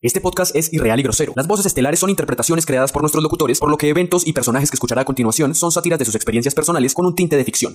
Este 0.00 0.20
podcast 0.20 0.54
es 0.54 0.72
irreal 0.72 1.00
y 1.00 1.02
grosero. 1.02 1.32
Las 1.34 1.48
voces 1.48 1.66
estelares 1.66 1.98
son 1.98 2.08
interpretaciones 2.08 2.64
creadas 2.64 2.92
por 2.92 3.02
nuestros 3.02 3.20
locutores, 3.20 3.58
por 3.58 3.68
lo 3.68 3.76
que 3.76 3.88
eventos 3.88 4.24
y 4.24 4.32
personajes 4.32 4.70
que 4.70 4.76
escuchará 4.76 5.02
a 5.02 5.04
continuación 5.04 5.56
son 5.56 5.72
sátiras 5.72 5.98
de 5.98 6.04
sus 6.04 6.14
experiencias 6.14 6.54
personales 6.54 6.94
con 6.94 7.04
un 7.04 7.16
tinte 7.16 7.36
de 7.36 7.42
ficción. 7.42 7.74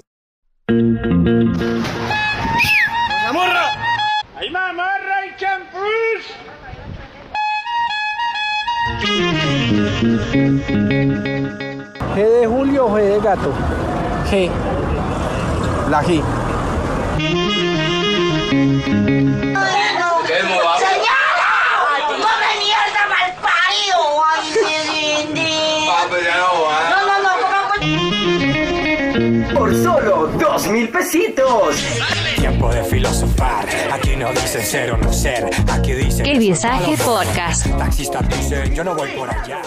¡La 0.69 0.73
más 4.51 4.73
morra 4.73 5.25
y 5.25 5.35
champús! 5.37 5.81
G 12.15 12.39
de 12.39 12.47
Julio 12.47 12.85
o 12.85 12.97
G 12.97 13.01
de 13.01 13.19
gato. 13.19 13.51
G. 14.31 14.49
La 15.89 16.01
G. 16.01 16.23
No, 26.89 27.05
no, 27.05 27.15
no, 27.23 27.29
¿cómo 27.41 27.63
por 29.53 29.73
solo 29.75 30.27
dos 30.39 30.67
mil 30.67 30.89
pesitos. 30.89 31.75
Tiempo 32.35 32.73
de 32.73 32.83
filosofar. 32.83 33.65
Aquí 33.91 34.15
no 34.15 34.31
dicen 34.31 34.65
ser 34.65 34.91
o 34.91 34.97
no 34.97 35.13
ser. 35.13 35.49
Aquí 35.71 35.93
dicen. 35.93 36.25
El 36.25 36.39
Visaje 36.39 36.97
Podcast. 36.97 37.67
Taxistas 37.77 38.27
dicen 38.29 38.73
yo 38.73 38.83
no 38.83 38.95
voy 38.95 39.09
por 39.11 39.29
allá. 39.29 39.61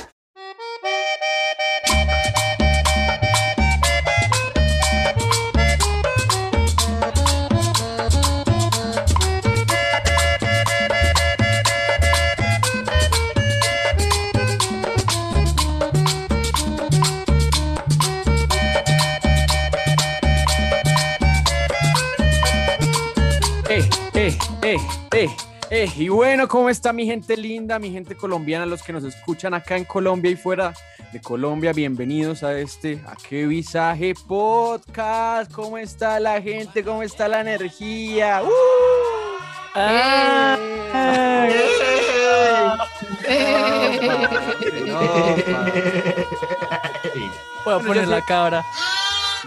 Eh, 25.77 25.85
eh. 25.85 25.93
Y 25.97 26.09
bueno, 26.09 26.49
¿cómo 26.49 26.71
está 26.71 26.93
mi 26.93 27.07
gente 27.07 27.37
linda, 27.37 27.79
mi 27.79 27.91
gente 27.91 28.17
colombiana, 28.17 28.67
los 28.67 28.83
que 28.83 28.93
nos 28.93 29.05
escuchan 29.05 29.55
acá 29.55 29.77
en 29.77 29.85
Colombia 29.85 30.31
y 30.31 30.37
fuera 30.37 30.75
de 31.13 31.21
Colombia? 31.21 31.73
Bienvenidos 31.73 32.43
a 32.43 32.59
este, 32.59 33.01
a 33.07 33.15
qué 33.17 33.47
visaje 33.47 34.15
podcast. 34.27 35.53
¿Cómo 35.53 35.79
está 35.79 36.19
la 36.21 36.41
gente? 36.41 36.83
¿Cómo 36.83 37.03
está 37.03 37.29
la 37.29 37.43
energía? 37.43 38.43
¡Uh! 38.43 38.49
¡Ah! 39.75 40.57
Voy 47.65 47.75
a 47.75 47.79
poner 47.81 48.09
la 48.09 48.23
cabra. 48.23 48.65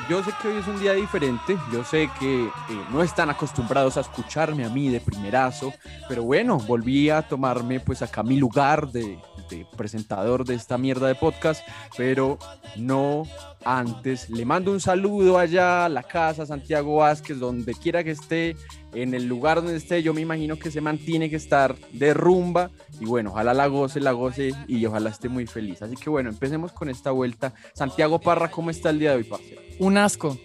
Yo 0.08 0.23
sé 0.23 0.31
que 0.42 0.47
hoy 0.47 0.58
es 0.58 0.67
un 0.67 0.80
día 0.80 0.94
diferente, 0.94 1.58
yo 1.72 1.83
sé 1.83 2.09
que 2.19 2.45
eh, 2.45 2.52
no 2.92 3.03
están 3.03 3.30
acostumbrados 3.30 3.97
a 3.97 4.02
escucharme 4.02 4.66
a 4.66 4.69
mí 4.69 4.89
de 4.89 5.00
primerazo, 5.00 5.73
pero 6.08 6.23
bueno, 6.23 6.58
volví 6.58 7.09
a 7.09 7.22
tomarme 7.22 7.80
pues 7.80 8.02
acá 8.02 8.23
mi 8.23 8.38
lugar 8.38 8.92
de, 8.92 9.20
de 9.50 9.67
presentador 9.77 10.45
de 10.45 10.55
esta 10.55 10.77
mierda 10.77 11.08
de 11.08 11.16
podcast, 11.16 11.67
pero 11.97 12.39
no 12.75 13.23
antes. 13.63 14.29
Le 14.29 14.45
mando 14.45 14.71
un 14.71 14.79
saludo 14.79 15.38
allá 15.38 15.85
a 15.85 15.89
la 15.89 16.03
casa 16.03 16.45
Santiago 16.45 16.97
Vázquez, 16.97 17.39
donde 17.39 17.73
quiera 17.73 18.03
que 18.03 18.11
esté, 18.11 18.55
en 18.93 19.13
el 19.13 19.27
lugar 19.27 19.57
donde 19.57 19.77
esté, 19.77 20.02
yo 20.02 20.13
me 20.13 20.21
imagino 20.21 20.57
que 20.57 20.71
se 20.71 20.81
mantiene 20.81 21.29
que 21.29 21.35
estar 21.35 21.75
de 21.91 22.13
rumba 22.13 22.71
y 22.99 23.05
bueno, 23.05 23.31
ojalá 23.31 23.53
la 23.53 23.67
goce, 23.67 23.99
la 23.99 24.11
goce 24.11 24.53
y 24.67 24.85
ojalá 24.85 25.09
esté 25.09 25.30
muy 25.30 25.45
feliz. 25.45 25.81
Así 25.81 25.95
que 25.95 26.09
bueno, 26.09 26.30
empecemos 26.30 26.71
con 26.71 26.89
esta 26.89 27.11
vuelta. 27.11 27.53
Santiago 27.73 28.19
Parra, 28.19 28.49
¿cómo 28.49 28.69
está 28.69 28.89
el 28.89 28.99
día 28.99 29.11
de 29.11 29.17
hoy, 29.17 29.23
parcero? 29.23 29.61
Un 29.80 29.97
asco. 29.97 30.37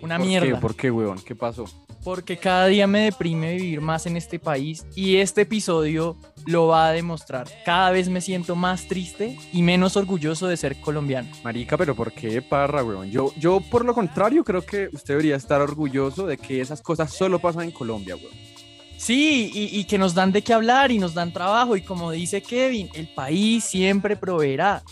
Una 0.00 0.18
¿Por 0.18 0.26
mierda. 0.26 0.48
Qué? 0.48 0.56
¿Por 0.56 0.74
qué, 0.74 0.90
weón? 0.90 1.20
¿Qué 1.24 1.34
pasó? 1.34 1.64
Porque 2.02 2.36
cada 2.36 2.66
día 2.66 2.86
me 2.86 3.00
deprime 3.00 3.54
vivir 3.54 3.80
más 3.80 4.06
en 4.06 4.16
este 4.16 4.38
país 4.38 4.84
y 4.94 5.16
este 5.16 5.42
episodio 5.42 6.16
lo 6.46 6.66
va 6.66 6.88
a 6.88 6.92
demostrar. 6.92 7.48
Cada 7.64 7.90
vez 7.90 8.08
me 8.08 8.20
siento 8.20 8.56
más 8.56 8.88
triste 8.88 9.38
y 9.52 9.62
menos 9.62 9.96
orgulloso 9.96 10.48
de 10.48 10.56
ser 10.56 10.80
colombiano. 10.80 11.28
Marica, 11.44 11.76
pero 11.76 11.94
¿por 11.94 12.12
qué 12.12 12.42
Parra, 12.42 12.82
weón? 12.82 13.10
Yo, 13.10 13.32
yo 13.38 13.60
por 13.60 13.84
lo 13.84 13.94
contrario 13.94 14.42
creo 14.44 14.62
que 14.62 14.88
usted 14.92 15.14
debería 15.14 15.36
estar 15.36 15.60
orgulloso 15.60 16.26
de 16.26 16.38
que 16.38 16.60
esas 16.60 16.82
cosas 16.82 17.12
solo 17.12 17.38
pasan 17.38 17.64
en 17.64 17.70
Colombia, 17.70 18.16
weón. 18.16 18.52
Sí, 18.96 19.50
y, 19.52 19.80
y 19.80 19.84
que 19.84 19.98
nos 19.98 20.14
dan 20.14 20.30
de 20.30 20.42
qué 20.42 20.52
hablar 20.52 20.92
y 20.92 20.98
nos 20.98 21.12
dan 21.14 21.32
trabajo 21.32 21.76
y 21.76 21.82
como 21.82 22.12
dice 22.12 22.40
Kevin, 22.40 22.88
el 22.94 23.08
país 23.08 23.64
siempre 23.64 24.16
proveerá. 24.16 24.82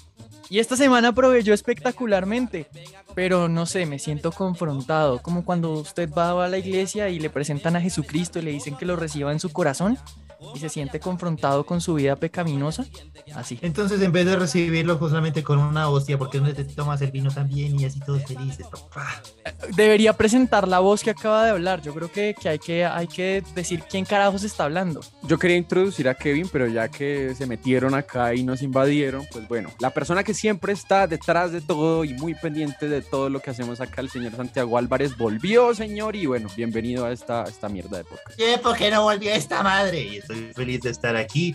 Y 0.51 0.59
esta 0.59 0.77
semana 0.77 1.15
proveyó 1.15 1.55
espectacularmente, 1.55 2.67
pero 3.15 3.49
no 3.49 3.67
sé, 3.67 3.87
me 3.87 4.01
siento 4.01 4.33
confrontado, 4.33 5.23
como 5.23 5.45
cuando 5.45 5.71
usted 5.71 6.11
va 6.13 6.45
a 6.45 6.49
la 6.49 6.59
iglesia 6.59 7.09
y 7.09 7.21
le 7.21 7.31
presentan 7.31 7.77
a 7.77 7.81
Jesucristo 7.81 8.41
y 8.41 8.43
le 8.43 8.51
dicen 8.51 8.77
que 8.77 8.85
lo 8.85 8.97
reciba 8.97 9.31
en 9.31 9.39
su 9.39 9.53
corazón 9.53 9.97
y 10.53 10.59
se 10.59 10.69
siente 10.69 10.99
confrontado 10.99 11.65
con 11.65 11.81
su 11.81 11.95
vida 11.95 12.17
pecaminosa, 12.17 12.85
así. 13.35 13.61
Entonces, 13.63 14.03
en 14.03 14.11
vez 14.11 14.27
de 14.27 14.35
recibirlo 14.35 14.99
solamente 14.99 15.45
con 15.45 15.61
una 15.61 15.89
hostia, 15.89 16.19
¿por 16.19 16.31
qué 16.31 16.41
no 16.41 16.53
te 16.53 16.65
tomas 16.65 17.01
el 17.03 17.13
vino 17.13 17.31
también 17.31 17.79
y 17.79 17.85
así 17.85 18.01
todos 18.01 18.25
felices, 18.25 18.67
papá? 18.67 19.23
Debería 19.75 20.13
presentar 20.15 20.67
la 20.67 20.81
voz 20.81 21.03
que 21.03 21.11
acaba 21.11 21.45
de 21.45 21.51
hablar, 21.51 21.83
yo 21.83 21.95
creo 21.95 22.11
que, 22.11 22.35
que, 22.41 22.49
hay, 22.49 22.59
que 22.59 22.85
hay 22.85 23.07
que 23.07 23.43
decir 23.55 23.83
quién 23.89 24.05
carajos 24.05 24.43
está 24.43 24.65
hablando. 24.65 25.01
Yo 25.23 25.39
quería 25.39 25.57
introducir 25.57 26.09
a 26.09 26.15
Kevin, 26.15 26.49
pero 26.51 26.67
ya 26.67 26.89
que 26.89 27.35
se 27.35 27.47
metieron 27.47 27.95
acá 27.95 28.35
y 28.35 28.43
nos 28.43 28.63
invadieron, 28.63 29.27
pues 29.31 29.47
bueno, 29.49 29.71
la 29.79 29.91
persona 29.91 30.25
que 30.25 30.35
siempre 30.35 30.73
está 30.73 31.07
detrás 31.07 31.53
de 31.53 31.61
todo 31.61 32.05
y 32.05 32.15
muy 32.15 32.35
pendiente 32.35 32.89
de 32.89 33.03
todo 33.03 33.29
lo 33.29 33.41
que 33.41 33.51
hacemos 33.51 33.81
acá, 33.81 34.01
el 34.01 34.11
señor 34.11 34.35
Santiago 34.35 34.79
Álvarez, 34.79 35.17
volvió, 35.17 35.75
señor, 35.75 36.17
y 36.17 36.27
bueno, 36.27 36.49
bienvenido 36.57 37.05
a 37.05 37.13
esta, 37.13 37.45
a 37.45 37.49
esta 37.49 37.69
mierda 37.69 37.99
de 37.99 38.05
podcast. 38.05 38.37
¿Qué? 38.37 38.59
¿Por 38.59 38.77
qué 38.77 38.91
no 38.91 39.03
volvió 39.03 39.33
esta 39.33 39.63
madre? 39.63 40.03
Y 40.03 40.17
estoy 40.19 40.53
feliz 40.55 40.81
de 40.81 40.91
estar 40.91 41.17
aquí. 41.17 41.55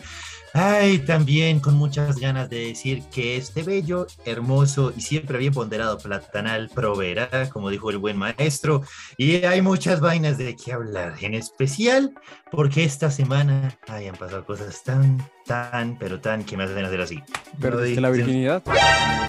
Ay, 0.57 0.99
también 0.99 1.59
con 1.59 1.75
muchas 1.75 2.17
ganas 2.17 2.49
de 2.49 2.67
decir 2.67 3.03
que 3.13 3.35
este 3.35 3.61
bello, 3.61 4.07
hermoso 4.23 4.93
y 4.95 5.01
siempre 5.01 5.37
bien 5.37 5.53
ponderado 5.53 5.97
platanal 5.97 6.69
proveerá, 6.73 7.49
como 7.49 7.69
dijo 7.69 7.89
el 7.89 7.97
buen 7.97 8.15
maestro, 8.15 8.81
y 9.17 9.43
hay 9.43 9.61
muchas 9.61 9.99
vainas 9.99 10.37
de 10.37 10.55
qué 10.55 10.71
hablar, 10.71 11.15
en 11.19 11.33
especial 11.33 12.13
porque 12.51 12.85
esta 12.85 13.11
semana 13.11 13.77
ay, 13.89 14.07
han 14.07 14.15
pasado 14.15 14.45
cosas 14.45 14.81
tan, 14.81 15.29
tan, 15.45 15.99
pero 15.99 16.21
tan 16.21 16.45
que 16.45 16.55
me 16.55 16.63
hacen 16.63 16.85
hacer 16.85 17.01
así. 17.01 17.21
¿Perdiste 17.59 17.99
la 17.99 18.11
virginidad? 18.11 18.63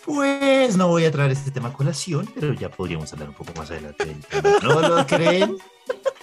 Pues 0.04 0.76
no 0.76 0.86
voy 0.86 1.06
a 1.06 1.10
traer 1.10 1.32
este 1.32 1.50
tema 1.50 1.70
a 1.70 1.72
colación, 1.72 2.30
pero 2.38 2.54
ya 2.54 2.70
podríamos 2.70 3.12
hablar 3.12 3.30
un 3.30 3.34
poco 3.34 3.52
más 3.56 3.68
adelante. 3.72 4.14
¿No 4.62 4.80
lo 4.80 5.04
creen? 5.04 5.56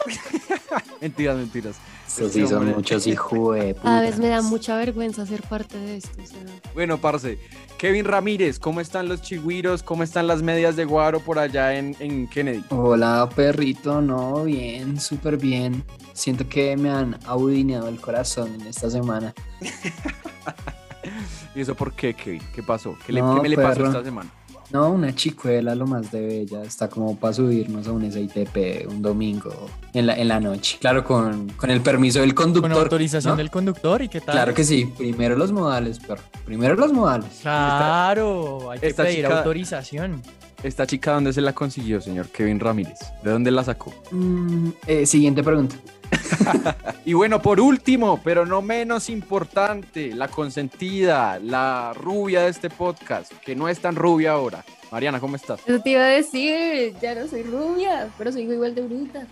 mentiras, 1.02 1.38
mentiras. 1.38 1.75
Eso 2.08 2.30
sí, 2.30 2.46
son 2.47 2.68
muchos 2.75 3.08
hijos 3.08 3.56
de 3.56 3.74
Cada 3.75 4.02
vez 4.02 4.19
me 4.19 4.28
da 4.28 4.41
mucha 4.41 4.78
vergüenza 4.78 5.25
ser 5.25 5.41
parte 5.41 5.78
de 5.78 5.97
esto. 5.97 6.22
o 6.22 6.25
sea. 6.25 6.40
Bueno, 6.74 7.00
parce, 7.00 7.40
Kevin 7.78 8.06
Ramírez, 8.06 8.59
¿cómo 8.59 8.81
están 8.81 9.09
los 9.09 9.22
chigüiros? 9.22 9.81
¿Cómo 9.81 10.03
están 10.03 10.28
las 10.28 10.44
medias 10.44 10.75
de 10.75 10.86
guaro 10.86 11.19
por 11.22 11.40
allá 11.40 11.75
en, 11.75 11.96
en 12.00 12.28
Kennedy? 12.28 12.64
Hola, 12.69 13.28
perrito, 13.36 14.02
no, 14.02 14.44
bien, 14.44 15.00
súper 15.00 15.38
bien. 15.38 15.84
Siento 16.14 16.47
que 16.47 16.78
me 16.78 16.91
han 16.91 17.18
audineado 17.25 17.88
el 17.88 18.00
corazón 18.00 18.53
en 18.53 18.68
esta 18.68 18.90
semana. 18.90 19.34
¿Y 21.56 21.62
eso 21.62 21.75
por 21.75 21.94
qué, 21.94 22.14
Kevin? 22.14 22.41
¿Qué 22.53 22.62
pasó? 22.62 22.96
¿Qué, 23.06 23.14
le, 23.14 23.22
No, 23.22 23.35
qué 23.35 23.41
me 23.41 23.50
le 23.50 23.56
pasó 23.58 23.85
esta 23.85 24.03
semana? 24.03 24.30
No, 24.73 24.89
una 24.89 25.13
chicuela 25.13 25.75
lo 25.75 25.85
más 25.85 26.11
de 26.11 26.19
bella, 26.25 26.63
está 26.63 26.89
como 26.89 27.16
para 27.16 27.31
subirnos 27.34 27.88
a 27.88 27.91
un 27.91 28.11
SITP 28.11 28.88
un 28.89 29.03
domingo 29.03 29.53
en 29.94 30.07
la, 30.07 30.17
en 30.17 30.28
la 30.28 30.39
noche. 30.39 30.79
Claro, 30.81 31.03
con, 31.03 31.47
con 31.50 31.69
el 31.69 31.79
permiso 31.81 32.22
del 32.22 32.34
Con 32.34 32.51
conductor. 32.53 32.81
autorización 32.81 33.34
¿no? 33.34 33.38
del 33.38 33.51
conductor 33.51 34.01
y 34.01 34.09
qué 34.09 34.19
tal. 34.19 34.34
Claro 34.34 34.53
que 34.56 34.63
sí, 34.63 34.91
primero 34.97 35.35
los 35.35 35.51
modales, 35.51 36.00
perro. 36.00 36.23
Primero 36.43 36.73
los 36.75 36.91
modales. 36.91 37.28
Claro, 37.43 38.72
hay 38.72 38.79
que 38.79 38.87
esta 38.87 39.03
pedir 39.03 39.17
chica- 39.25 39.37
autorización. 39.37 40.22
¿Esta 40.64 40.87
chica 40.87 41.11
dónde 41.14 41.34
se 41.34 41.41
la 41.41 41.53
consiguió, 41.53 41.99
señor 42.02 42.29
Kevin 42.29 42.59
Ramírez? 42.59 42.97
¿De 43.23 43.29
dónde 43.29 43.52
la 43.52 43.64
sacó? 43.66 43.93
Mm, 44.11 44.69
eh, 44.87 45.05
siguiente 45.05 45.43
pregunta. 45.43 45.76
Y 47.06 47.12
bueno, 47.14 47.42
por 47.42 47.60
último, 47.60 48.22
pero 48.24 48.46
no 48.46 48.62
menos 48.62 49.10
importante, 49.10 50.14
la 50.16 50.30
consentida, 50.30 51.38
la 51.40 51.92
rubia 51.94 52.42
de 52.44 52.50
este 52.50 52.70
podcast, 52.70 53.32
que 53.44 53.56
no 53.58 53.68
es 53.68 53.80
tan 53.80 53.96
rubia 53.98 54.32
ahora. 54.32 54.64
Mariana, 54.90 55.20
¿cómo 55.20 55.36
estás? 55.36 55.60
Eso 55.66 55.80
te 55.82 55.90
iba 55.90 56.04
a 56.04 56.08
decir, 56.08 56.94
ya 57.02 57.14
no 57.16 57.28
soy 57.28 57.44
rubia, 57.44 58.08
pero 58.18 58.32
soy 58.32 58.44
igual 58.44 58.74
de 58.74 58.82
bruta. 58.84 59.28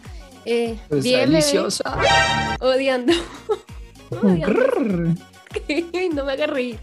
Eh, 0.46 0.78
bien, 0.90 1.02
bebé. 1.02 1.28
deliciosa. 1.28 1.84
Ah, 1.86 2.58
odiando. 2.60 3.14
no 6.14 6.26
me 6.26 6.32
haga 6.34 6.48
reír. 6.48 6.80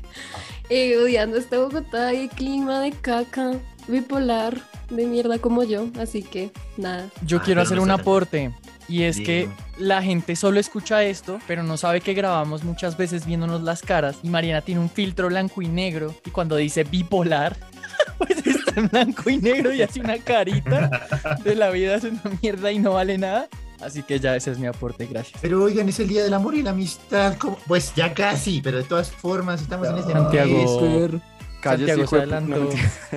Eh, 0.70 0.96
odiando 0.98 1.36
este 1.38 1.56
Bogotá 1.56 2.12
y 2.14 2.22
el 2.24 2.28
clima 2.30 2.80
de 2.80 2.92
caca, 2.92 3.52
bipolar, 3.88 4.58
de 4.90 5.06
mierda 5.06 5.38
como 5.38 5.64
yo. 5.64 5.86
Así 6.00 6.22
que 6.22 6.50
nada. 6.76 7.08
Yo 7.26 7.38
Ah, 7.38 7.42
quiero 7.44 7.62
hacer 7.62 7.76
no 7.78 7.82
un 7.82 7.90
aporte. 7.90 8.52
Y 8.88 9.02
es 9.02 9.20
que 9.20 9.48
la 9.76 10.02
gente 10.02 10.34
solo 10.34 10.58
escucha 10.58 11.04
esto, 11.04 11.38
pero 11.46 11.62
no 11.62 11.76
sabe 11.76 12.00
que 12.00 12.14
grabamos 12.14 12.64
muchas 12.64 12.96
veces 12.96 13.26
viéndonos 13.26 13.62
las 13.62 13.82
caras. 13.82 14.16
Y 14.22 14.30
Mariana 14.30 14.62
tiene 14.62 14.80
un 14.80 14.88
filtro 14.88 15.28
blanco 15.28 15.60
y 15.60 15.68
negro. 15.68 16.14
Y 16.24 16.30
cuando 16.30 16.56
dice 16.56 16.84
bipolar, 16.84 17.56
pues 18.18 18.46
está 18.46 18.80
en 18.80 18.88
blanco 18.88 19.28
y 19.28 19.36
negro 19.36 19.72
y 19.74 19.82
hace 19.82 20.00
una 20.00 20.18
carita 20.18 21.08
de 21.44 21.54
la 21.54 21.70
vida 21.70 21.96
es 21.96 22.04
una 22.04 22.22
mierda 22.40 22.72
y 22.72 22.78
no 22.78 22.94
vale 22.94 23.18
nada. 23.18 23.48
Así 23.80 24.02
que 24.02 24.18
ya 24.18 24.34
ese 24.34 24.50
es 24.50 24.58
mi 24.58 24.66
aporte, 24.66 25.06
gracias. 25.06 25.38
Pero 25.40 25.62
oigan, 25.62 25.88
es 25.88 26.00
el 26.00 26.08
día 26.08 26.24
del 26.24 26.34
amor 26.34 26.54
y 26.54 26.62
la 26.62 26.70
amistad. 26.70 27.36
¿cómo? 27.38 27.58
Pues 27.66 27.94
ya 27.94 28.12
casi, 28.12 28.60
pero 28.60 28.78
de 28.78 28.84
todas 28.84 29.10
formas 29.10 29.62
estamos 29.62 29.86
en 29.88 29.98
este 29.98 30.12
Santiago. 30.12 30.80
mes. 30.80 31.22
Cállese, 31.60 31.96
Santiago 31.96 32.06
se 32.08 32.16
adelantó. 32.16 32.68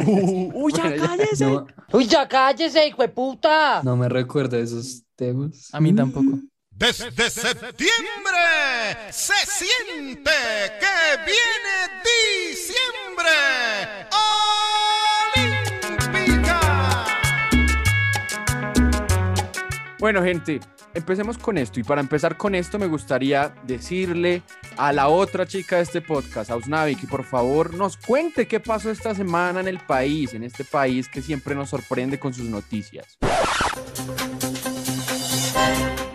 Uy, 0.55 0.73
ya 0.73 0.95
cállese. 0.95 1.45
No, 1.45 1.67
Uy, 1.93 2.07
ya 2.07 2.27
cállese, 2.27 2.88
hijo 2.88 3.01
de 3.01 3.09
puta. 3.09 3.81
no 3.83 3.95
me 3.95 4.09
recuerdo 4.09 4.57
esos 4.57 5.03
temas. 5.15 5.69
A 5.73 5.79
mí 5.79 5.93
tampoco. 5.93 6.39
Desde 6.71 7.29
septiembre 7.29 8.41
se 9.11 9.33
siente 9.45 10.31
que 10.79 11.17
viene 11.25 12.01
diciembre. 12.49 13.29
Olímpica. 14.09 14.90
Bueno, 20.01 20.24
gente, 20.24 20.59
empecemos 20.95 21.38
con 21.38 21.59
esto. 21.59 21.80
Y 21.80 21.83
para 21.83 22.01
empezar 22.01 22.36
con 22.36 22.56
esto, 22.56 22.80
me 22.80 22.88
gustaría 22.88 23.53
decirle 23.68 24.42
a 24.75 24.92
la 24.92 25.09
otra 25.09 25.45
chica 25.45 25.75
de 25.75 25.83
este 25.83 26.01
podcast, 26.01 26.50
a 26.50 26.56
Usnavi, 26.56 26.95
que 26.95 27.06
por 27.06 27.24
favor 27.24 27.75
nos 27.75 27.98
cuente 27.98 28.48
qué 28.48 28.59
pasó 28.59 28.89
esta 28.89 29.13
semana 29.13 29.59
en 29.59 29.68
el 29.68 29.77
país, 29.77 30.33
en 30.33 30.42
este 30.42 30.63
país 30.63 31.07
que 31.07 31.21
siempre 31.21 31.53
nos 31.53 31.69
sorprende 31.69 32.19
con 32.19 32.33
sus 32.33 32.45
noticias. 32.45 33.19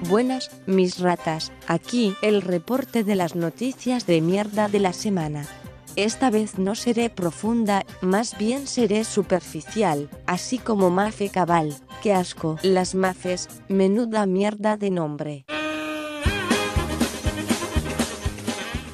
Buenas, 0.08 0.50
mis 0.66 0.98
ratas. 0.98 1.52
Aquí 1.68 2.16
el 2.22 2.42
reporte 2.42 3.04
de 3.04 3.14
las 3.14 3.36
noticias 3.36 4.04
de 4.04 4.20
mierda 4.20 4.66
de 4.66 4.80
la 4.80 4.92
semana. 4.92 5.46
Esta 5.96 6.28
vez 6.28 6.58
no 6.58 6.74
seré 6.74 7.08
profunda, 7.08 7.86
más 8.02 8.36
bien 8.36 8.66
seré 8.66 9.02
superficial, 9.02 10.10
así 10.26 10.58
como 10.58 10.90
Mafe 10.90 11.30
Cabal. 11.30 11.74
Qué 12.02 12.12
asco, 12.12 12.58
las 12.62 12.94
Mafes, 12.94 13.48
menuda 13.68 14.26
mierda 14.26 14.76
de 14.76 14.90
nombre. 14.90 15.46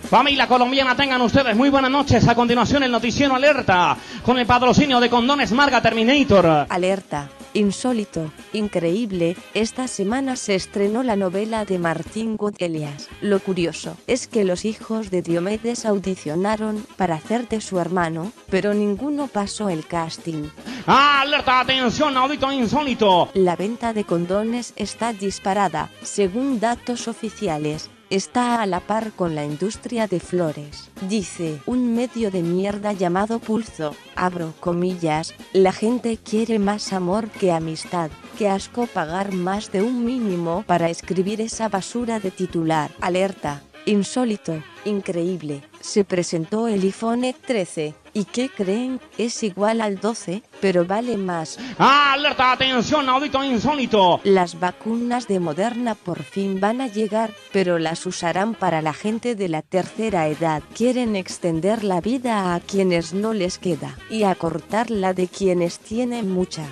Familia 0.08 0.46
colombiana, 0.46 0.94
tengan 0.94 1.22
ustedes 1.22 1.56
muy 1.56 1.70
buenas 1.70 1.90
noches. 1.90 2.28
A 2.28 2.36
continuación, 2.36 2.84
el 2.84 2.92
noticiero 2.92 3.34
alerta 3.34 3.96
con 4.24 4.38
el 4.38 4.46
patrocinio 4.46 5.00
de 5.00 5.10
Condones 5.10 5.50
Marga 5.50 5.82
Terminator. 5.82 6.66
Alerta. 6.68 7.28
Insólito, 7.54 8.32
increíble, 8.54 9.36
esta 9.52 9.86
semana 9.86 10.36
se 10.36 10.54
estrenó 10.54 11.02
la 11.02 11.16
novela 11.16 11.66
de 11.66 11.78
Martín 11.78 12.38
Gutelias. 12.38 13.08
Lo 13.20 13.40
curioso 13.40 13.96
es 14.06 14.26
que 14.26 14.44
los 14.44 14.64
hijos 14.64 15.10
de 15.10 15.20
Diomedes 15.20 15.84
audicionaron 15.84 16.86
para 16.96 17.16
hacer 17.16 17.48
de 17.48 17.60
su 17.60 17.78
hermano, 17.78 18.32
pero 18.48 18.72
ninguno 18.72 19.26
pasó 19.26 19.68
el 19.68 19.86
casting. 19.86 20.44
Alerta, 20.86 21.60
atención, 21.60 22.16
audito 22.16 22.50
insólito. 22.50 23.28
La 23.34 23.54
venta 23.54 23.92
de 23.92 24.04
condones 24.04 24.72
está 24.76 25.12
disparada, 25.12 25.90
según 26.02 26.58
datos 26.58 27.06
oficiales. 27.06 27.90
Está 28.12 28.60
a 28.60 28.66
la 28.66 28.80
par 28.80 29.12
con 29.12 29.34
la 29.34 29.42
industria 29.42 30.06
de 30.06 30.20
flores, 30.20 30.90
dice 31.08 31.62
un 31.64 31.94
medio 31.94 32.30
de 32.30 32.42
mierda 32.42 32.92
llamado 32.92 33.38
Pulso. 33.38 33.96
Abro 34.16 34.52
comillas, 34.60 35.32
la 35.54 35.72
gente 35.72 36.18
quiere 36.18 36.58
más 36.58 36.92
amor 36.92 37.30
que 37.30 37.52
amistad. 37.52 38.10
Qué 38.36 38.50
asco 38.50 38.86
pagar 38.86 39.32
más 39.32 39.72
de 39.72 39.80
un 39.80 40.04
mínimo 40.04 40.62
para 40.66 40.90
escribir 40.90 41.40
esa 41.40 41.70
basura 41.70 42.20
de 42.20 42.30
titular. 42.30 42.90
Alerta, 43.00 43.62
insólito, 43.86 44.62
increíble. 44.84 45.62
Se 45.80 46.04
presentó 46.04 46.68
el 46.68 46.82
iPhone 46.82 47.34
13. 47.46 47.94
¿Y 48.14 48.24
qué 48.24 48.50
creen? 48.50 49.00
Es 49.16 49.42
igual 49.42 49.80
al 49.80 49.98
12, 49.98 50.42
pero 50.60 50.84
vale 50.84 51.16
más. 51.16 51.58
Alerta, 51.78 52.52
atención, 52.52 53.08
audito 53.08 53.42
insólito. 53.42 54.20
Las 54.24 54.60
vacunas 54.60 55.28
de 55.28 55.40
Moderna 55.40 55.94
por 55.94 56.22
fin 56.22 56.60
van 56.60 56.82
a 56.82 56.88
llegar, 56.88 57.32
pero 57.52 57.78
las 57.78 58.04
usarán 58.04 58.54
para 58.54 58.82
la 58.82 58.92
gente 58.92 59.34
de 59.34 59.48
la 59.48 59.62
tercera 59.62 60.28
edad. 60.28 60.62
Quieren 60.74 61.16
extender 61.16 61.84
la 61.84 62.00
vida 62.00 62.54
a 62.54 62.60
quienes 62.60 63.14
no 63.14 63.32
les 63.32 63.58
queda 63.58 63.96
y 64.10 64.24
acortar 64.24 64.90
la 64.90 65.14
de 65.14 65.28
quienes 65.28 65.78
tienen 65.78 66.30
mucha. 66.30 66.64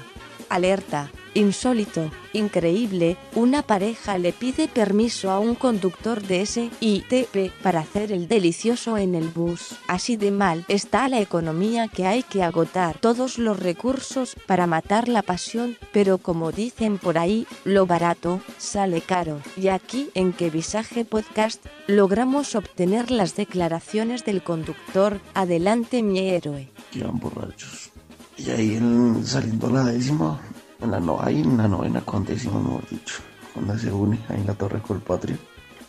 Alerta, 0.50 1.10
insólito, 1.34 2.10
increíble, 2.32 3.16
una 3.34 3.62
pareja 3.62 4.18
le 4.18 4.32
pide 4.32 4.68
permiso 4.68 5.30
a 5.30 5.38
un 5.38 5.54
conductor 5.54 6.22
de 6.22 6.44
SITP 6.46 7.50
para 7.62 7.80
hacer 7.80 8.12
el 8.12 8.28
delicioso 8.28 8.98
en 8.98 9.14
el 9.14 9.28
bus. 9.28 9.74
Así 9.88 10.16
de 10.16 10.30
mal 10.30 10.64
está 10.68 11.08
la 11.08 11.20
economía 11.20 11.88
que 11.88 12.06
hay 12.06 12.22
que 12.22 12.42
agotar 12.42 12.98
todos 12.98 13.38
los 13.38 13.58
recursos 13.58 14.36
para 14.46 14.66
matar 14.66 15.08
la 15.08 15.22
pasión, 15.22 15.76
pero 15.92 16.18
como 16.18 16.52
dicen 16.52 16.98
por 16.98 17.18
ahí, 17.18 17.46
lo 17.64 17.86
barato 17.86 18.40
sale 18.58 19.00
caro. 19.00 19.40
Y 19.56 19.68
aquí 19.68 20.10
en 20.14 20.32
Que 20.32 20.50
Visaje 20.50 21.04
Podcast 21.04 21.64
logramos 21.86 22.54
obtener 22.54 23.10
las 23.10 23.36
declaraciones 23.36 24.24
del 24.24 24.42
conductor. 24.42 25.20
Adelante 25.34 26.02
mi 26.02 26.18
héroe. 26.28 26.68
Iban 26.92 27.18
borrachos. 27.18 27.90
Y 28.36 28.50
ahí 28.50 28.74
en- 28.76 29.24
saliendo 29.26 29.68
la 29.70 29.84
décima, 29.84 30.40
en 30.82 30.90
la, 30.90 31.00
no, 31.00 31.20
ahí 31.20 31.40
en 31.40 31.56
la 31.56 31.68
novena 31.68 32.00
con 32.02 32.24
décima, 32.24 32.60
mejor 32.60 32.88
dicho, 32.88 33.16
cuando 33.54 33.78
se 33.78 33.92
une 33.92 34.18
ahí 34.28 34.40
en 34.40 34.46
la 34.46 34.54
Torre 34.54 34.80
Colpatria, 34.80 35.38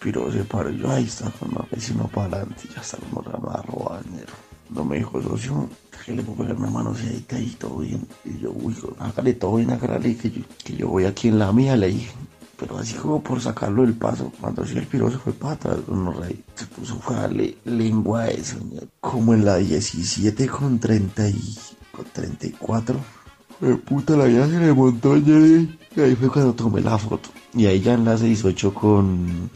Piro 0.01 0.31
se 0.31 0.43
paró 0.43 0.71
yo 0.71 0.89
ahí 0.89 1.03
está 1.03 1.29
con 1.29 1.51
la 1.53 1.63
vecino 1.71 2.07
para 2.07 2.37
adelante, 2.37 2.63
ya 2.73 2.81
está 2.81 2.97
como 2.97 3.21
a 3.21 3.61
robar 3.61 4.03
dinero. 4.03 4.33
No 4.71 4.83
me 4.83 4.97
dijo 4.97 5.21
socio, 5.21 5.69
que 6.03 6.13
le 6.13 6.23
puedo 6.23 6.39
pegar 6.39 6.55
una 6.55 6.71
mano 6.71 6.95
ahí, 6.97 7.23
ahí 7.29 7.55
todo 7.59 7.77
bien. 7.77 8.07
Y 8.25 8.39
yo, 8.39 8.51
uy, 8.51 8.75
hágale 8.97 9.35
todo 9.35 9.57
bien, 9.57 9.69
hágale 9.69 10.17
que 10.17 10.31
yo, 10.31 10.41
que 10.63 10.75
yo 10.75 10.87
voy 10.87 11.05
aquí 11.05 11.27
en 11.27 11.37
la 11.37 11.51
mía, 11.51 11.75
le 11.75 11.89
dije. 11.89 12.11
Pero 12.57 12.79
así 12.79 12.95
como 12.95 13.21
por 13.21 13.41
sacarlo 13.41 13.83
del 13.83 13.93
paso, 13.93 14.31
cuando 14.41 14.65
sí 14.65 14.75
el 14.75 14.87
piro 14.87 15.11
se 15.11 15.19
fue 15.19 15.33
para 15.33 15.53
atrás, 15.53 15.77
uno 15.87 16.13
rey, 16.13 16.43
se 16.55 16.65
puso 16.65 16.99
a 17.09 17.13
darle 17.13 17.57
lengua 17.65 18.21
a 18.23 18.29
eso, 18.29 18.57
como 18.99 19.35
en 19.35 19.45
la 19.45 19.57
17 19.57 20.47
con 20.47 20.79
30 20.79 21.29
y 21.29 21.57
con 21.91 22.05
34. 22.05 23.20
De 23.61 23.75
puta, 23.75 24.17
la 24.17 24.25
vida 24.25 24.47
se 24.47 24.59
le 24.59 24.73
montó 24.73 25.13
ayer. 25.13 25.67
Y 25.95 25.99
ahí 26.01 26.15
fue 26.15 26.29
cuando 26.29 26.53
tomé 26.53 26.81
la 26.81 26.97
foto. 26.97 27.29
Y 27.53 27.65
ahí 27.65 27.79
ya 27.81 27.93
en 27.93 28.05
la 28.05 28.17
68 28.17 28.73
con. 28.73 29.49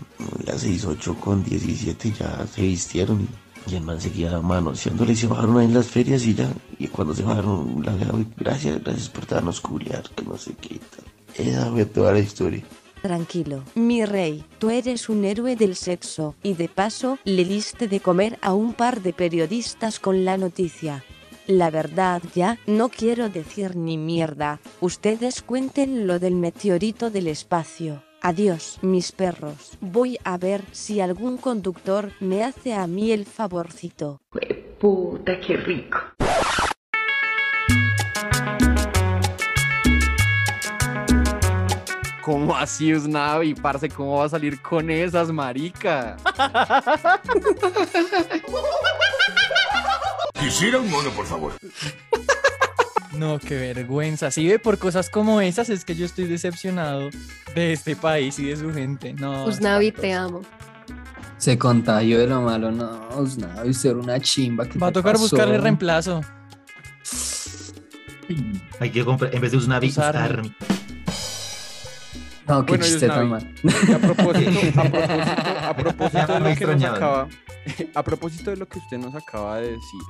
La 0.46 0.54
68 0.54 1.16
con 1.16 1.44
17 1.44 2.13
ya 2.19 2.46
se 2.48 2.62
vistieron 2.62 3.22
y, 3.68 3.72
y 3.72 3.75
el 3.75 3.84
man 3.84 4.00
seguía 4.00 4.40
manoseándole 4.40 5.13
y 5.13 5.16
se 5.16 5.28
bajaron 5.28 5.57
ahí 5.57 5.66
en 5.66 5.74
las 5.74 5.88
ferias 5.88 6.26
y 6.26 6.35
ya. 6.35 6.50
Y 6.78 6.88
cuando 6.88 7.16
se 7.16 7.24
bajaron, 7.24 7.81
la 7.83 7.94
"Uy, 8.14 8.28
gracias, 8.38 8.83
gracias 8.83 9.09
por 9.09 9.26
darnos 9.28 9.59
culiar, 9.62 10.04
que 10.16 10.24
no 10.24 10.38
sé 10.38 10.54
qué 10.62 10.76
y 10.76 10.80
tal. 10.80 11.47
Esa 11.47 11.71
fue 11.71 11.85
toda 11.85 12.14
la 12.14 12.19
historia. 12.19 12.64
Tranquilo, 13.02 13.64
mi 13.76 14.04
rey, 14.04 14.44
tú 14.57 14.71
eres 14.71 15.09
un 15.09 15.26
héroe 15.26 15.56
del 15.56 15.76
sexo, 15.76 16.33
y 16.42 16.54
de 16.56 16.68
paso, 16.69 17.19
le 17.24 17.45
diste 17.45 17.88
de 17.88 18.00
comer 18.00 18.40
a 18.42 18.54
un 18.56 18.74
par 18.74 19.02
de 19.04 19.14
periodistas 19.14 20.00
con 20.00 20.26
la 20.26 20.38
noticia. 20.38 21.04
La 21.47 21.69
verdad 21.69 22.23
ya, 22.33 22.57
no 22.66 22.90
quiero 22.90 23.30
decir 23.30 23.75
ni 23.75 23.99
mierda, 23.99 24.59
ustedes 24.81 25.44
cuenten 25.44 26.07
lo 26.07 26.18
del 26.18 26.33
meteorito 26.33 27.11
del 27.11 27.28
espacio. 27.28 28.02
Adiós, 28.23 28.80
mis 28.81 29.11
perros. 29.11 29.78
Voy 29.80 30.18
a 30.23 30.40
ver 30.40 30.64
si 30.71 31.02
algún 31.02 31.37
conductor 31.37 32.11
me 32.19 32.44
hace 32.44 32.73
a 32.73 32.87
mí 32.87 33.11
el 33.11 33.25
favorcito. 33.25 34.21
Puta, 34.80 35.40
qué 35.40 35.57
rico. 35.57 35.99
¿Cómo 42.23 42.56
así, 42.56 42.92
Usnavi? 42.92 43.54
Parce, 43.54 43.87
¿cómo 43.87 44.18
va 44.18 44.25
a 44.25 44.30
salir 44.30 44.59
con 44.64 44.90
esas, 44.90 45.31
marica? 45.31 46.18
Quisiera 50.45 50.78
un 50.80 50.92
mono, 50.92 51.09
por 51.09 51.25
favor. 51.25 51.54
No, 53.18 53.40
qué 53.40 53.56
vergüenza. 53.56 54.30
Si 54.30 54.47
ve 54.47 54.59
por 54.59 54.78
cosas 54.78 55.09
como 55.09 55.42
esas, 55.42 55.69
es 55.69 55.83
que 55.83 55.95
yo 55.95 56.06
estoy 56.06 56.25
decepcionado 56.25 57.09
de 57.56 57.73
este 57.73 57.95
país 57.95 58.37
y 58.37 58.45
de 58.45 58.56
su 58.57 58.71
gente. 58.71 59.14
No. 59.14 59.45
Usnavi, 59.45 59.92
te 59.92 60.14
amo. 60.14 60.42
Se 61.37 61.57
contagió 61.57 62.19
de 62.19 62.28
lo 62.28 62.42
malo, 62.42 62.71
no, 62.71 63.09
Usnavi, 63.18 63.71
usted 63.71 63.90
era 63.90 63.99
una 63.99 64.19
chimba. 64.19 64.66
¿qué 64.66 64.78
Va 64.78 64.87
a 64.87 64.92
tocar 64.92 65.14
pasó? 65.14 65.23
buscarle 65.23 65.57
reemplazo. 65.57 66.21
Hay 68.80 68.92
que 68.92 69.04
comprar, 69.04 69.33
en 69.33 69.42
vez 69.42 69.52
de 69.52 69.57
Usnavi, 69.57 69.87
Usarmi. 69.87 70.56
No, 72.47 72.64
qué 72.66 72.71
Bueno, 72.73 72.85
chiste 72.85 73.07
tan 73.07 73.30
mal. 73.30 73.56
a 73.95 73.97
propósito, 73.97 74.80
a 74.80 74.83
propósito, 74.83 75.21
a 75.69 75.75
propósito 75.75 76.33
de 76.33 76.40
lo 76.40 76.56
que 76.56 76.66
nos 76.68 76.83
acaba, 76.83 77.28
a 77.95 78.04
propósito 78.04 78.52
de 78.52 78.57
lo 78.57 78.68
que 78.68 78.78
usted 78.78 78.97
nos 78.99 79.16
acaba 79.16 79.57
de 79.57 79.71
decir, 79.71 80.02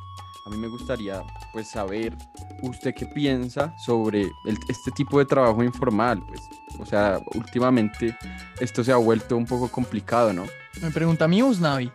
a 0.46 0.50
mí 0.50 0.58
me 0.58 0.68
gustaría 0.68 1.24
pues 1.52 1.68
saber 1.70 2.16
usted 2.62 2.94
qué 2.94 3.06
piensa 3.08 3.74
sobre 3.84 4.22
el- 4.46 4.60
este 4.70 4.92
tipo 4.92 5.18
de 5.20 5.26
trabajo 5.26 5.64
informal, 5.64 6.24
pues 6.28 6.42
O 6.78 6.86
sea, 6.86 7.20
últimamente 7.34 8.18
esto 8.60 8.84
se 8.84 8.92
ha 8.92 8.98
vuelto 8.98 9.38
un 9.38 9.46
poco 9.46 9.70
complicado, 9.70 10.34
¿no? 10.34 10.44
Me 10.82 10.92
pregunta 10.92 11.24
a 11.24 11.28
mí 11.30 11.42
Usnavi. 11.42 11.90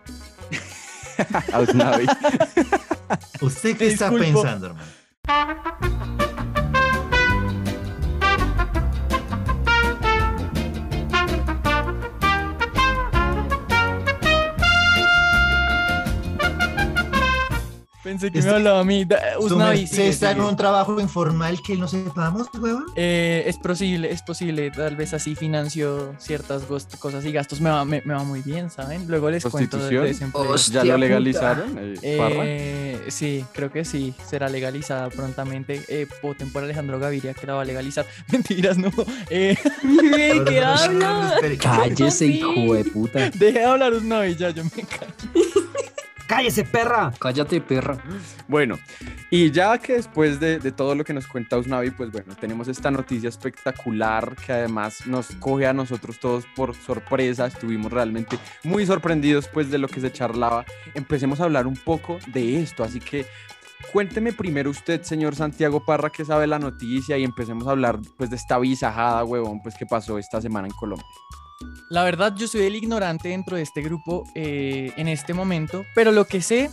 Ausnavi. 1.53 2.07
¿Usted 3.43 3.77
qué 3.77 3.89
está 3.89 4.11
pensando, 4.11 4.69
hermano? 4.69 5.80
Pensé 18.03 18.31
que 18.33 18.39
Este- 18.39 18.51
me 18.51 18.57
hablaba 18.57 18.81
a 18.81 18.85
mí. 18.85 19.05
Da- 19.05 19.35
¿Su 19.39 19.45
Usnavi, 19.47 19.81
merced 19.81 19.95
sigue, 19.97 20.09
está 20.09 20.31
en 20.31 20.41
un 20.41 20.57
trabajo 20.57 20.99
informal 21.01 21.59
que 21.65 21.77
no 21.77 21.87
sepamos, 21.87 22.49
huevón? 22.59 22.87
Eh, 22.97 23.45
es 23.47 23.59
posible, 23.59 24.11
es 24.11 24.23
posible. 24.23 24.71
Tal 24.71 24.97
vez 24.97 25.13
así 25.13 25.35
financio 25.35 26.15
ciertas 26.19 26.63
cosas 26.99 27.25
y 27.27 27.33
gastos. 27.33 27.61
Me 27.61 27.69
va, 27.69 27.85
me, 27.85 28.01
me 28.07 28.15
va 28.15 28.25
muy 28.25 28.41
bien, 28.41 28.71
¿saben? 28.71 29.07
Luego 29.07 29.31
les 29.31 29.45
cuento 29.45 29.77
de. 29.77 30.15
¿Ya 30.73 30.85
lo 30.85 30.97
legalizaron? 30.99 31.77
eh? 31.79 31.95
Eh, 32.03 33.05
sí, 33.09 33.45
creo 33.53 33.71
que 33.71 33.85
sí, 33.85 34.15
será 34.27 34.49
legalizada 34.49 35.11
prontamente. 35.11 35.83
Eh, 35.89 36.07
voten 36.23 36.51
por 36.51 36.63
Alejandro 36.65 36.99
Gaviria 36.99 37.35
que 37.35 37.47
la 37.47 37.55
va 37.55 37.63
a 37.63 37.65
legalizar. 37.67 38.07
Mentiras, 38.33 38.79
no. 38.79 38.91
Eh, 39.29 39.57
¿De 39.83 40.43
qué 40.47 40.61
habla? 40.61 41.35
Cállese, 41.61 42.27
hijo 42.27 42.75
de 42.75 42.85
puta. 42.85 43.31
deje 43.31 43.59
de 43.59 43.65
hablar 43.65 43.93
Usnavi, 43.93 44.37
ya 44.37 44.51
yo 44.51 44.65
me 44.65 44.71
callo. 44.71 45.50
Cállese, 46.31 46.63
perra. 46.63 47.13
Cállate, 47.19 47.61
perra. 47.61 47.99
Bueno, 48.47 48.79
y 49.31 49.51
ya 49.51 49.77
que 49.79 49.95
después 49.95 50.39
de, 50.39 50.61
de 50.61 50.71
todo 50.71 50.95
lo 50.95 51.03
que 51.03 51.13
nos 51.13 51.27
cuenta 51.27 51.59
Usnavi, 51.59 51.91
pues 51.91 52.13
bueno, 52.13 52.37
tenemos 52.41 52.69
esta 52.69 52.93
noticia 52.93 53.29
espectacular 53.29 54.37
que 54.37 54.53
además 54.53 55.09
nos 55.09 55.33
coge 55.41 55.67
a 55.67 55.73
nosotros 55.73 56.21
todos 56.21 56.47
por 56.55 56.77
sorpresa. 56.77 57.49
Estuvimos 57.49 57.91
realmente 57.91 58.39
muy 58.63 58.87
sorprendidos 58.87 59.49
pues 59.49 59.73
de 59.73 59.79
lo 59.79 59.89
que 59.89 60.01
se 60.01 60.13
charlaba. 60.13 60.65
Empecemos 60.95 61.41
a 61.41 61.45
hablar 61.47 61.67
un 61.67 61.77
poco 61.77 62.21
de 62.29 62.63
esto, 62.63 62.85
así 62.85 63.01
que 63.01 63.27
cuénteme 63.93 64.33
primero 64.33 64.71
usted, 64.71 65.03
señor 65.03 65.35
Santiago 65.35 65.85
Parra, 65.85 66.11
que 66.11 66.25
sabe 66.25 66.47
la 66.47 66.61
noticia 66.61 67.19
y 67.19 67.25
empecemos 67.25 67.67
a 67.67 67.73
hablar 67.73 67.99
pues 68.17 68.31
de 68.31 68.37
esta 68.37 68.57
visajada, 68.61 69.25
huevón, 69.25 69.61
pues 69.63 69.75
que 69.77 69.85
pasó 69.85 70.17
esta 70.17 70.41
semana 70.41 70.69
en 70.69 70.75
Colombia. 70.75 71.09
La 71.89 72.05
verdad, 72.05 72.35
yo 72.37 72.47
soy 72.47 72.63
el 72.63 72.77
ignorante 72.77 73.31
dentro 73.31 73.57
de 73.57 73.63
este 73.63 73.83
grupo 73.83 74.25
eh, 74.35 74.93
en 74.97 75.09
este 75.09 75.35
momento, 75.35 75.85
pero 75.95 76.13
lo 76.13 76.25
que 76.25 76.41
sé 76.41 76.71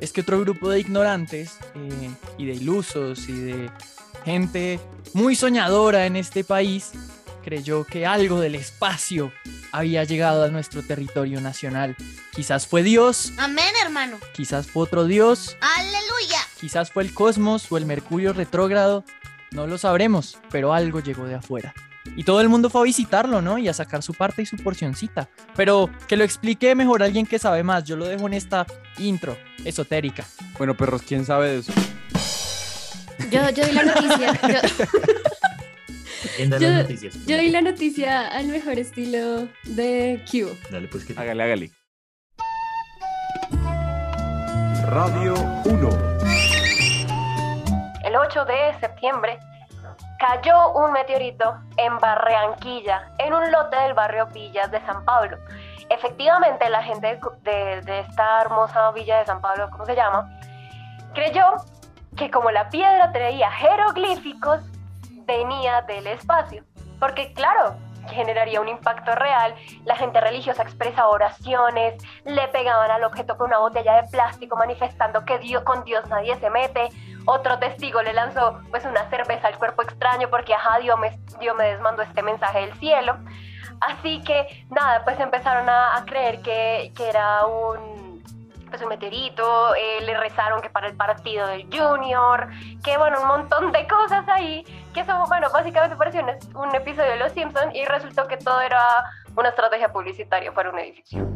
es 0.00 0.12
que 0.12 0.20
otro 0.20 0.38
grupo 0.40 0.70
de 0.70 0.78
ignorantes 0.80 1.58
eh, 1.74 2.10
y 2.38 2.46
de 2.46 2.52
ilusos 2.54 3.28
y 3.28 3.32
de 3.32 3.70
gente 4.24 4.78
muy 5.12 5.34
soñadora 5.34 6.06
en 6.06 6.14
este 6.14 6.44
país 6.44 6.92
creyó 7.42 7.84
que 7.84 8.06
algo 8.06 8.38
del 8.38 8.54
espacio 8.54 9.32
había 9.72 10.04
llegado 10.04 10.44
a 10.44 10.48
nuestro 10.48 10.82
territorio 10.82 11.40
nacional. 11.40 11.96
Quizás 12.32 12.66
fue 12.66 12.82
Dios, 12.82 13.32
Amén, 13.38 13.72
hermano. 13.82 14.18
quizás 14.34 14.66
fue 14.68 14.84
otro 14.84 15.04
Dios, 15.04 15.56
Aleluya. 15.60 16.38
quizás 16.60 16.92
fue 16.92 17.02
el 17.02 17.12
cosmos 17.12 17.70
o 17.72 17.76
el 17.76 17.86
Mercurio 17.86 18.32
retrógrado, 18.32 19.04
no 19.50 19.66
lo 19.66 19.78
sabremos, 19.78 20.38
pero 20.50 20.72
algo 20.74 21.00
llegó 21.00 21.24
de 21.26 21.34
afuera. 21.34 21.74
Y 22.20 22.22
todo 22.22 22.42
el 22.42 22.50
mundo 22.50 22.68
fue 22.68 22.82
a 22.82 22.84
visitarlo, 22.84 23.40
¿no? 23.40 23.56
Y 23.56 23.66
a 23.66 23.72
sacar 23.72 24.02
su 24.02 24.12
parte 24.12 24.42
y 24.42 24.46
su 24.46 24.58
porcioncita. 24.58 25.30
Pero 25.56 25.88
que 26.06 26.18
lo 26.18 26.24
explique 26.24 26.74
mejor 26.74 27.02
alguien 27.02 27.24
que 27.24 27.38
sabe 27.38 27.62
más. 27.62 27.84
Yo 27.84 27.96
lo 27.96 28.04
dejo 28.04 28.26
en 28.26 28.34
esta 28.34 28.66
intro 28.98 29.38
esotérica. 29.64 30.26
Bueno, 30.58 30.76
perros, 30.76 31.00
¿quién 31.00 31.24
sabe 31.24 31.48
de 31.48 31.58
eso? 31.60 31.72
Yo, 33.30 33.48
yo 33.48 33.64
doy 33.64 33.72
la 33.72 33.84
noticia. 33.84 34.32
Yo, 34.34 34.58
¿Quién 36.36 36.50
da 36.50 36.58
yo- 36.58 36.68
doy 37.26 37.48
la 37.48 37.62
noticia 37.62 38.28
al 38.28 38.48
mejor 38.48 38.78
estilo 38.78 39.48
de 39.64 40.22
Q. 40.30 40.54
Dale, 40.70 40.88
pues 40.88 41.06
que 41.06 41.14
Hágale, 41.18 41.42
hágale. 41.42 41.70
Radio 44.88 45.32
1. 45.64 45.88
El 48.04 48.14
8 48.14 48.44
de 48.44 48.78
septiembre 48.78 49.38
cayó 50.20 50.72
un 50.72 50.92
meteorito 50.92 51.58
en 51.78 51.98
Barranquilla, 51.98 53.10
en 53.18 53.32
un 53.32 53.50
lote 53.50 53.76
del 53.76 53.94
barrio 53.94 54.26
Villas 54.26 54.70
de 54.70 54.78
San 54.84 55.02
Pablo. 55.06 55.38
Efectivamente, 55.88 56.68
la 56.68 56.82
gente 56.82 57.18
de, 57.42 58.00
esta 58.00 58.42
hermosa 58.42 58.92
villa 58.92 59.18
de 59.18 59.24
San 59.26 59.40
Pablo, 59.40 59.70
¿cómo 59.70 59.86
se 59.86 59.96
llama? 59.96 60.30
Creyó 61.14 61.46
que 62.16 62.30
como 62.30 62.50
la 62.50 62.68
piedra 62.68 63.10
traía 63.12 63.50
jeroglíficos, 63.50 64.60
venía 65.24 65.80
del 65.82 66.06
espacio. 66.06 66.64
Porque 67.00 67.32
claro, 67.32 67.76
generaría 68.08 68.60
un 68.60 68.68
impacto 68.68 69.14
real, 69.14 69.54
la 69.84 69.96
gente 69.96 70.20
religiosa 70.20 70.62
expresa 70.62 71.08
oraciones, 71.08 71.94
le 72.24 72.48
pegaban 72.48 72.90
al 72.90 73.04
objeto 73.04 73.36
con 73.36 73.48
una 73.48 73.58
botella 73.58 74.02
de 74.02 74.08
plástico 74.08 74.56
manifestando 74.56 75.24
que 75.24 75.38
Dios, 75.38 75.62
con 75.64 75.84
Dios 75.84 76.06
nadie 76.08 76.36
se 76.36 76.50
mete, 76.50 76.88
otro 77.26 77.58
testigo 77.58 78.02
le 78.02 78.12
lanzó 78.12 78.60
pues 78.70 78.84
una 78.84 79.08
cerveza 79.10 79.48
al 79.48 79.58
cuerpo 79.58 79.82
extraño 79.82 80.28
porque 80.30 80.54
ajá, 80.54 80.78
Dios 80.78 80.98
me, 80.98 81.18
Dios 81.38 81.56
me 81.56 81.64
desmandó 81.64 82.02
este 82.02 82.22
mensaje 82.22 82.60
del 82.60 82.74
cielo. 82.74 83.16
Así 83.80 84.22
que 84.22 84.66
nada, 84.68 85.04
pues 85.04 85.18
empezaron 85.20 85.68
a, 85.68 85.96
a 85.96 86.04
creer 86.04 86.42
que, 86.42 86.92
que 86.94 87.08
era 87.08 87.46
un, 87.46 87.89
un 88.82 88.88
meteorito, 88.88 89.74
eh, 89.74 90.00
le 90.02 90.18
rezaron 90.18 90.60
que 90.60 90.70
para 90.70 90.86
el 90.86 90.96
partido 90.96 91.46
del 91.46 91.66
Junior, 91.70 92.48
que 92.84 92.96
bueno, 92.96 93.20
un 93.20 93.28
montón 93.28 93.72
de 93.72 93.86
cosas 93.86 94.28
ahí, 94.28 94.64
que 94.94 95.00
eso, 95.00 95.24
bueno, 95.28 95.48
básicamente 95.52 95.96
pareció 95.96 96.22
un, 96.22 96.60
un 96.60 96.74
episodio 96.74 97.10
de 97.10 97.16
Los 97.16 97.32
Simpsons 97.32 97.74
y 97.74 97.84
resultó 97.84 98.26
que 98.26 98.36
todo 98.36 98.60
era 98.60 98.80
una 99.36 99.48
estrategia 99.48 99.92
publicitaria 99.92 100.52
para 100.52 100.70
un 100.70 100.78
edificio. 100.78 101.26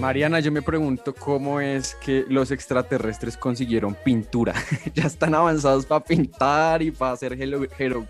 Mariana, 0.00 0.40
yo 0.40 0.50
me 0.50 0.62
pregunto 0.62 1.14
cómo 1.14 1.60
es 1.60 1.94
que 1.94 2.24
los 2.26 2.50
extraterrestres 2.50 3.36
consiguieron 3.36 3.94
pintura. 3.94 4.54
ya 4.94 5.04
están 5.04 5.34
avanzados 5.34 5.84
para 5.84 6.02
pintar 6.02 6.80
y 6.80 6.90
para 6.90 7.12
hacer 7.12 7.36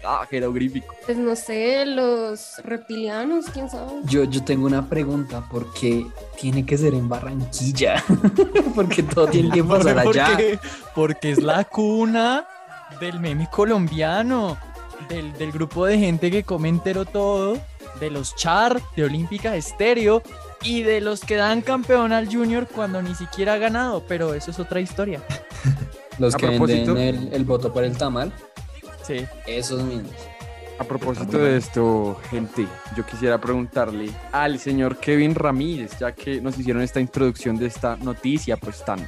ah, 0.04 0.24
jeroglífico. 0.30 0.94
Pues 1.04 1.18
no 1.18 1.34
sé, 1.34 1.84
los 1.86 2.60
reptilianos, 2.62 3.46
quién 3.46 3.68
sabe. 3.68 3.90
Yo, 4.04 4.22
yo 4.22 4.44
tengo 4.44 4.66
una 4.66 4.88
pregunta, 4.88 5.48
¿por 5.50 5.72
qué 5.74 6.06
tiene 6.40 6.64
que 6.64 6.78
ser 6.78 6.94
en 6.94 7.08
Barranquilla? 7.08 8.04
Porque 8.76 9.02
todo 9.02 9.26
tiene 9.26 9.50
que 9.50 9.64
pasar 9.64 9.98
allá. 9.98 10.28
Porque, 10.28 10.58
porque 10.94 11.30
es 11.32 11.42
la 11.42 11.64
cuna 11.64 12.46
del 13.00 13.18
meme 13.18 13.48
colombiano, 13.50 14.56
del, 15.08 15.32
del 15.32 15.50
grupo 15.50 15.86
de 15.86 15.98
gente 15.98 16.30
que 16.30 16.44
come 16.44 16.68
entero 16.68 17.04
todo, 17.04 17.58
de 17.98 18.10
los 18.10 18.36
char, 18.36 18.80
de 18.94 19.04
Olímpica 19.04 19.56
Estéreo 19.56 20.22
y 20.62 20.82
de 20.82 21.00
los 21.00 21.20
que 21.20 21.36
dan 21.36 21.62
campeón 21.62 22.12
al 22.12 22.26
Junior 22.32 22.66
cuando 22.66 23.00
ni 23.02 23.14
siquiera 23.14 23.54
ha 23.54 23.58
ganado, 23.58 24.04
pero 24.06 24.34
eso 24.34 24.50
es 24.50 24.58
otra 24.58 24.80
historia. 24.80 25.20
Los 26.18 26.34
A 26.34 26.38
que 26.38 26.46
propósito- 26.48 26.94
venden 26.94 27.28
el, 27.28 27.32
el 27.32 27.44
voto 27.44 27.72
por 27.72 27.82
el 27.82 27.96
tamal. 27.96 28.30
Sí. 29.06 29.24
Esos 29.46 29.82
mismos. 29.82 30.12
A 30.78 30.84
propósito 30.84 31.36
de 31.38 31.56
esto, 31.58 32.18
gente, 32.30 32.66
yo 32.96 33.04
quisiera 33.04 33.38
preguntarle 33.40 34.10
al 34.32 34.58
señor 34.58 34.96
Kevin 34.98 35.34
Ramírez, 35.34 35.98
ya 35.98 36.12
que 36.12 36.40
nos 36.40 36.58
hicieron 36.58 36.82
esta 36.82 37.00
introducción 37.00 37.58
de 37.58 37.66
esta 37.66 37.96
noticia, 37.96 38.56
pues 38.56 38.82
tan, 38.84 39.06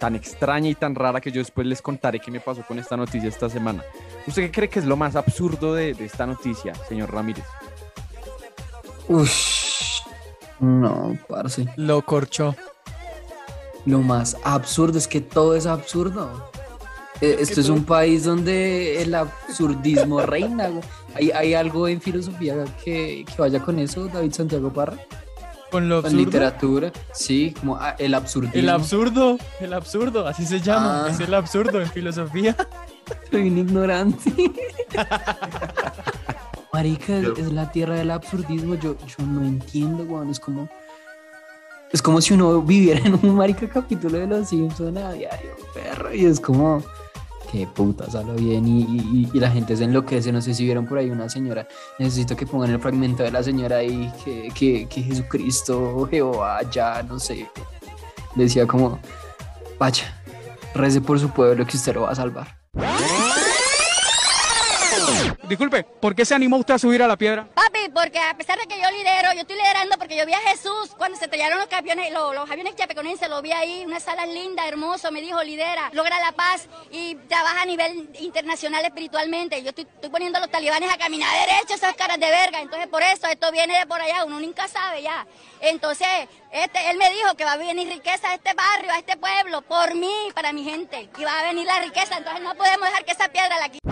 tan 0.00 0.16
extraña 0.16 0.68
y 0.68 0.74
tan 0.74 0.94
rara 0.96 1.20
que 1.20 1.30
yo 1.30 1.40
después 1.40 1.64
les 1.66 1.80
contaré 1.82 2.18
qué 2.18 2.30
me 2.32 2.40
pasó 2.40 2.62
con 2.66 2.78
esta 2.80 2.96
noticia 2.96 3.28
esta 3.28 3.48
semana. 3.48 3.84
¿Usted 4.26 4.42
qué 4.42 4.50
cree 4.50 4.68
que 4.68 4.78
es 4.80 4.84
lo 4.84 4.96
más 4.96 5.14
absurdo 5.14 5.74
de, 5.74 5.94
de 5.94 6.04
esta 6.06 6.26
noticia, 6.26 6.74
señor 6.88 7.12
Ramírez? 7.12 7.44
Ush. 9.08 9.71
No, 10.62 11.18
parce. 11.28 11.66
Lo 11.76 12.02
corchó. 12.02 12.54
Lo 13.84 13.98
más 14.00 14.36
absurdo 14.44 14.96
es 14.96 15.08
que 15.08 15.20
todo 15.20 15.56
es 15.56 15.66
absurdo. 15.66 16.50
Eh, 17.20 17.36
Esto 17.40 17.60
es 17.60 17.68
un 17.68 17.84
país 17.84 18.24
donde 18.24 19.02
el 19.02 19.14
absurdismo 19.14 20.20
reina. 20.26 20.70
¿Hay, 21.14 21.30
hay 21.32 21.54
algo 21.54 21.86
en 21.88 22.00
filosofía 22.00 22.64
que, 22.84 23.24
que 23.26 23.34
vaya 23.36 23.60
con 23.60 23.78
eso, 23.78 24.06
David 24.06 24.32
Santiago 24.32 24.72
Parra? 24.72 24.96
Con 25.70 25.88
lo 25.88 25.96
absurdo. 25.96 26.16
literatura, 26.18 26.92
sí, 27.12 27.54
como 27.58 27.76
ah, 27.76 27.96
el 27.98 28.12
absurdismo. 28.14 28.60
El 28.60 28.68
absurdo, 28.68 29.38
el 29.58 29.72
absurdo, 29.72 30.26
así 30.28 30.44
se 30.46 30.60
llama, 30.60 31.06
Ah. 31.06 31.10
es 31.10 31.18
el 31.20 31.32
absurdo 31.34 31.80
en 31.80 31.88
filosofía. 31.90 32.54
Soy 33.30 33.48
un 33.48 33.58
ignorante. 33.58 34.30
Marica, 36.72 37.18
es, 37.18 37.38
es 37.38 37.52
la 37.52 37.70
tierra 37.70 37.94
del 37.96 38.10
absurdismo. 38.10 38.74
Yo, 38.76 38.96
yo 38.98 39.26
no 39.26 39.42
entiendo, 39.44 40.04
weón. 40.04 40.30
Es 40.30 40.40
como. 40.40 40.68
Es 41.92 42.00
como 42.00 42.20
si 42.22 42.32
uno 42.32 42.62
viviera 42.62 43.00
en 43.06 43.18
un 43.22 43.34
marica 43.34 43.68
capítulo 43.68 44.18
de 44.18 44.26
los 44.26 44.48
Simpsons 44.48 44.96
a 44.96 45.12
diario, 45.12 45.50
perro. 45.74 46.14
Y 46.14 46.24
es 46.24 46.40
como. 46.40 46.82
Qué 47.50 47.66
puta, 47.66 48.10
salió 48.10 48.32
bien 48.32 48.66
y, 48.66 48.80
y- 48.84 49.30
y 49.30 49.38
la 49.38 49.50
gente 49.50 49.76
se 49.76 49.84
enloquece. 49.84 50.32
No 50.32 50.40
sé 50.40 50.54
si 50.54 50.64
vieron 50.64 50.86
por 50.86 50.96
ahí 50.96 51.10
una 51.10 51.28
señora. 51.28 51.68
Necesito 51.98 52.34
que 52.34 52.46
pongan 52.46 52.70
el 52.70 52.80
fragmento 52.80 53.22
de 53.22 53.30
la 53.30 53.42
señora 53.42 53.76
ahí 53.76 54.10
que, 54.24 54.48
que, 54.54 54.86
que 54.88 55.02
Jesucristo, 55.02 56.08
Jehová, 56.10 56.60
ya, 56.70 57.02
no 57.02 57.18
sé. 57.18 57.46
Decía 58.36 58.66
como, 58.66 58.98
vaya, 59.78 60.18
rece 60.74 61.02
por 61.02 61.20
su 61.20 61.28
pueblo 61.28 61.66
que 61.66 61.76
usted 61.76 61.94
lo 61.94 62.02
va 62.02 62.12
a 62.12 62.14
salvar. 62.14 62.56
Disculpe, 65.48 65.82
¿por 65.82 66.14
qué 66.14 66.24
se 66.24 66.34
animó 66.34 66.56
usted 66.56 66.74
a 66.74 66.78
subir 66.78 67.02
a 67.02 67.08
la 67.08 67.16
piedra? 67.16 67.46
Papi, 67.52 67.88
porque 67.92 68.18
a 68.18 68.36
pesar 68.36 68.58
de 68.58 68.66
que 68.66 68.80
yo 68.80 68.88
lidero, 68.90 69.32
yo 69.34 69.40
estoy 69.40 69.56
liderando 69.56 69.98
porque 69.98 70.16
yo 70.16 70.24
vi 70.24 70.32
a 70.32 70.40
Jesús 70.40 70.92
cuando 70.96 71.18
se 71.18 71.24
estrellaron 71.24 71.58
los 71.58 71.72
aviones, 71.72 72.12
los, 72.12 72.34
los 72.34 72.48
aviones 72.48 72.76
chapecoenses, 72.76 73.28
lo 73.28 73.42
vi 73.42 73.50
ahí, 73.50 73.84
una 73.84 73.98
sala 73.98 74.24
linda, 74.24 74.66
hermoso, 74.68 75.10
me 75.10 75.20
dijo, 75.20 75.42
lidera, 75.42 75.90
logra 75.92 76.20
la 76.20 76.32
paz 76.32 76.68
y 76.92 77.16
trabaja 77.28 77.62
a 77.62 77.66
nivel 77.66 78.08
internacional 78.20 78.84
espiritualmente. 78.84 79.60
Yo 79.62 79.70
estoy, 79.70 79.86
estoy 79.92 80.10
poniendo 80.10 80.38
a 80.38 80.42
los 80.42 80.50
talibanes 80.50 80.92
a 80.92 80.96
caminar 80.96 81.28
derecho, 81.46 81.74
esas 81.74 81.94
caras 81.94 82.20
de 82.20 82.30
verga, 82.30 82.60
entonces 82.60 82.86
por 82.86 83.02
eso 83.02 83.26
esto 83.26 83.50
viene 83.50 83.78
de 83.78 83.86
por 83.86 84.00
allá, 84.00 84.24
uno 84.24 84.38
nunca 84.38 84.68
sabe 84.68 85.02
ya. 85.02 85.26
Entonces, 85.60 86.06
este, 86.52 86.90
él 86.90 86.98
me 86.98 87.10
dijo 87.10 87.34
que 87.34 87.44
va 87.44 87.52
a 87.52 87.56
venir 87.56 87.88
riqueza 87.88 88.30
a 88.30 88.34
este 88.34 88.54
barrio, 88.54 88.92
a 88.92 88.98
este 88.98 89.16
pueblo, 89.16 89.62
por 89.62 89.94
mí, 89.96 90.28
para 90.34 90.52
mi 90.52 90.62
gente, 90.62 91.10
y 91.18 91.24
va 91.24 91.40
a 91.40 91.42
venir 91.44 91.66
la 91.66 91.80
riqueza, 91.80 92.16
entonces 92.16 92.42
no 92.42 92.54
podemos 92.54 92.86
dejar 92.88 93.04
que 93.04 93.12
esa 93.12 93.28
piedra 93.28 93.58
la 93.58 93.68
quite. 93.68 93.82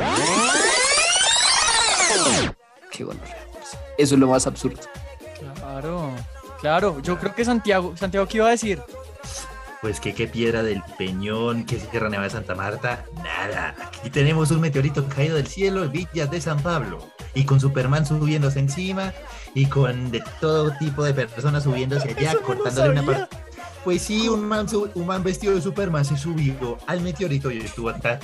Qué 2.91 3.05
bueno. 3.05 3.21
Eso 3.99 4.15
es 4.15 4.21
lo 4.21 4.29
más 4.29 4.47
absurdo. 4.47 4.81
Claro, 5.55 6.13
claro. 6.61 7.01
Yo 7.01 7.19
creo 7.19 7.35
que 7.35 7.45
Santiago, 7.45 7.95
Santiago, 7.97 8.27
¿qué 8.27 8.39
iba 8.39 8.49
a 8.49 8.51
decir? 8.51 8.83
Pues 9.81 9.99
que 9.99 10.15
qué 10.15 10.27
piedra 10.27 10.63
del 10.63 10.83
Peñón, 10.99 11.65
que 11.65 11.81
Sierra 11.81 12.11
Nevada 12.11 12.29
de 12.29 12.35
Santa 12.35 12.55
Marta, 12.55 13.05
nada. 13.25 13.75
Aquí 13.83 14.11
tenemos 14.11 14.51
un 14.51 14.61
meteorito 14.61 15.09
caído 15.09 15.37
del 15.37 15.47
cielo, 15.47 15.89
Villas 15.89 16.31
de 16.31 16.41
San 16.41 16.61
Pablo. 16.63 17.09
Y 17.35 17.45
con 17.45 17.61
Superman 17.61 18.05
subiéndose 18.05 18.59
encima, 18.59 19.15
y 19.55 19.67
con 19.67 20.11
de 20.11 20.23
todo 20.41 20.73
tipo 20.79 21.03
de 21.03 21.15
personas 21.15 21.65
subiéndose 21.65 22.11
allá, 22.11 22.35
no 22.35 22.43
cortándole 22.43 22.91
una 22.91 23.03
parte. 23.03 23.37
Pues 23.85 24.03
sí, 24.03 24.29
un 24.29 24.45
man, 24.47 24.67
un 24.95 25.07
man 25.07 25.23
vestido 25.23 25.55
de 25.55 25.63
Superman 25.63 26.05
se 26.05 26.17
subió 26.17 26.77
al 26.87 27.01
meteorito 27.01 27.51
y 27.51 27.59
estuvo. 27.61 27.93
ta, 27.95 28.19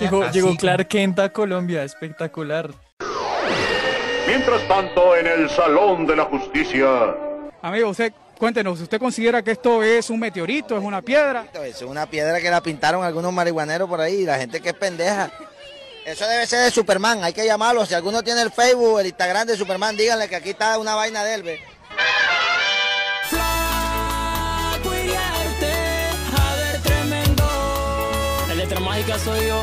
Llegó, 0.00 0.28
llegó 0.30 0.48
como- 0.48 0.58
Clark 0.58 0.88
Kent 0.88 1.18
a 1.20 1.32
Colombia, 1.32 1.84
espectacular. 1.84 2.70
Mientras 4.26 4.66
tanto, 4.66 5.14
en 5.16 5.26
el 5.26 5.48
Salón 5.50 6.06
de 6.06 6.16
la 6.16 6.24
Justicia. 6.24 6.88
Amigo, 7.60 7.90
usted, 7.90 8.12
cuéntenos, 8.38 8.80
¿usted 8.80 8.98
considera 8.98 9.42
que 9.42 9.52
esto 9.52 9.82
es 9.84 10.10
un 10.10 10.18
meteorito, 10.18 10.76
es 10.76 10.82
una 10.82 11.00
piedra? 11.00 11.46
Es 11.64 11.82
una 11.82 12.06
piedra 12.06 12.40
que 12.40 12.50
la 12.50 12.60
pintaron 12.60 13.04
algunos 13.04 13.32
marihuaneros 13.32 13.88
por 13.88 14.00
ahí, 14.00 14.24
la 14.24 14.36
gente 14.38 14.60
que 14.60 14.70
es 14.70 14.74
pendeja. 14.74 15.30
Eso 16.04 16.26
debe 16.26 16.44
ser 16.48 16.64
de 16.64 16.70
Superman, 16.72 17.22
hay 17.22 17.32
que 17.32 17.46
llamarlo. 17.46 17.86
Si 17.86 17.94
alguno 17.94 18.24
tiene 18.24 18.42
el 18.42 18.50
Facebook, 18.50 18.98
el 18.98 19.06
Instagram 19.06 19.46
de 19.46 19.56
Superman, 19.56 19.96
díganle 19.96 20.28
que 20.28 20.34
aquí 20.34 20.50
está 20.50 20.76
una 20.78 20.96
vaina 20.96 21.22
de 21.22 21.34
él. 21.34 21.42
ve. 21.44 21.60
Soy 29.18 29.46
yo. 29.46 29.62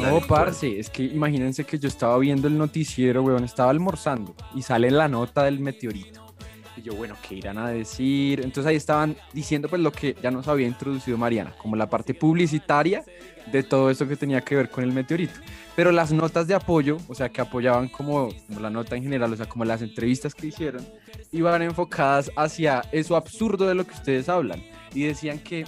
No, 0.00 0.20
parce, 0.26 0.78
es 0.78 0.90
que 0.90 1.04
imagínense 1.04 1.64
que 1.64 1.78
yo 1.78 1.88
estaba 1.88 2.18
viendo 2.18 2.48
el 2.48 2.58
noticiero, 2.58 3.22
weón, 3.22 3.44
estaba 3.44 3.70
almorzando 3.70 4.34
y 4.54 4.62
sale 4.62 4.90
la 4.90 5.08
nota 5.08 5.44
del 5.44 5.60
meteorito. 5.60 6.21
Y 6.76 6.82
yo, 6.82 6.94
bueno, 6.94 7.16
¿qué 7.26 7.34
irán 7.36 7.58
a 7.58 7.68
decir? 7.68 8.40
Entonces 8.40 8.66
ahí 8.66 8.76
estaban 8.76 9.16
diciendo 9.32 9.68
pues 9.68 9.82
lo 9.82 9.92
que 9.92 10.16
ya 10.22 10.30
nos 10.30 10.48
había 10.48 10.66
introducido 10.66 11.18
Mariana, 11.18 11.54
como 11.58 11.76
la 11.76 11.88
parte 11.88 12.14
publicitaria 12.14 13.04
de 13.50 13.62
todo 13.62 13.90
eso 13.90 14.08
que 14.08 14.16
tenía 14.16 14.40
que 14.40 14.56
ver 14.56 14.70
con 14.70 14.84
el 14.84 14.92
meteorito. 14.92 15.34
Pero 15.74 15.90
las 15.90 16.12
notas 16.12 16.46
de 16.46 16.54
apoyo, 16.54 16.98
o 17.08 17.14
sea, 17.14 17.30
que 17.30 17.40
apoyaban 17.40 17.88
como, 17.88 18.28
la 18.60 18.70
nota 18.70 18.96
en 18.96 19.02
general, 19.02 19.32
o 19.32 19.36
sea, 19.36 19.46
como 19.46 19.64
las 19.64 19.80
entrevistas 19.82 20.34
que 20.34 20.48
hicieron, 20.48 20.86
iban 21.30 21.62
enfocadas 21.62 22.30
hacia 22.36 22.82
eso 22.92 23.16
absurdo 23.16 23.66
de 23.66 23.74
lo 23.74 23.86
que 23.86 23.94
ustedes 23.94 24.28
hablan. 24.28 24.62
Y 24.94 25.04
decían 25.04 25.38
que 25.38 25.64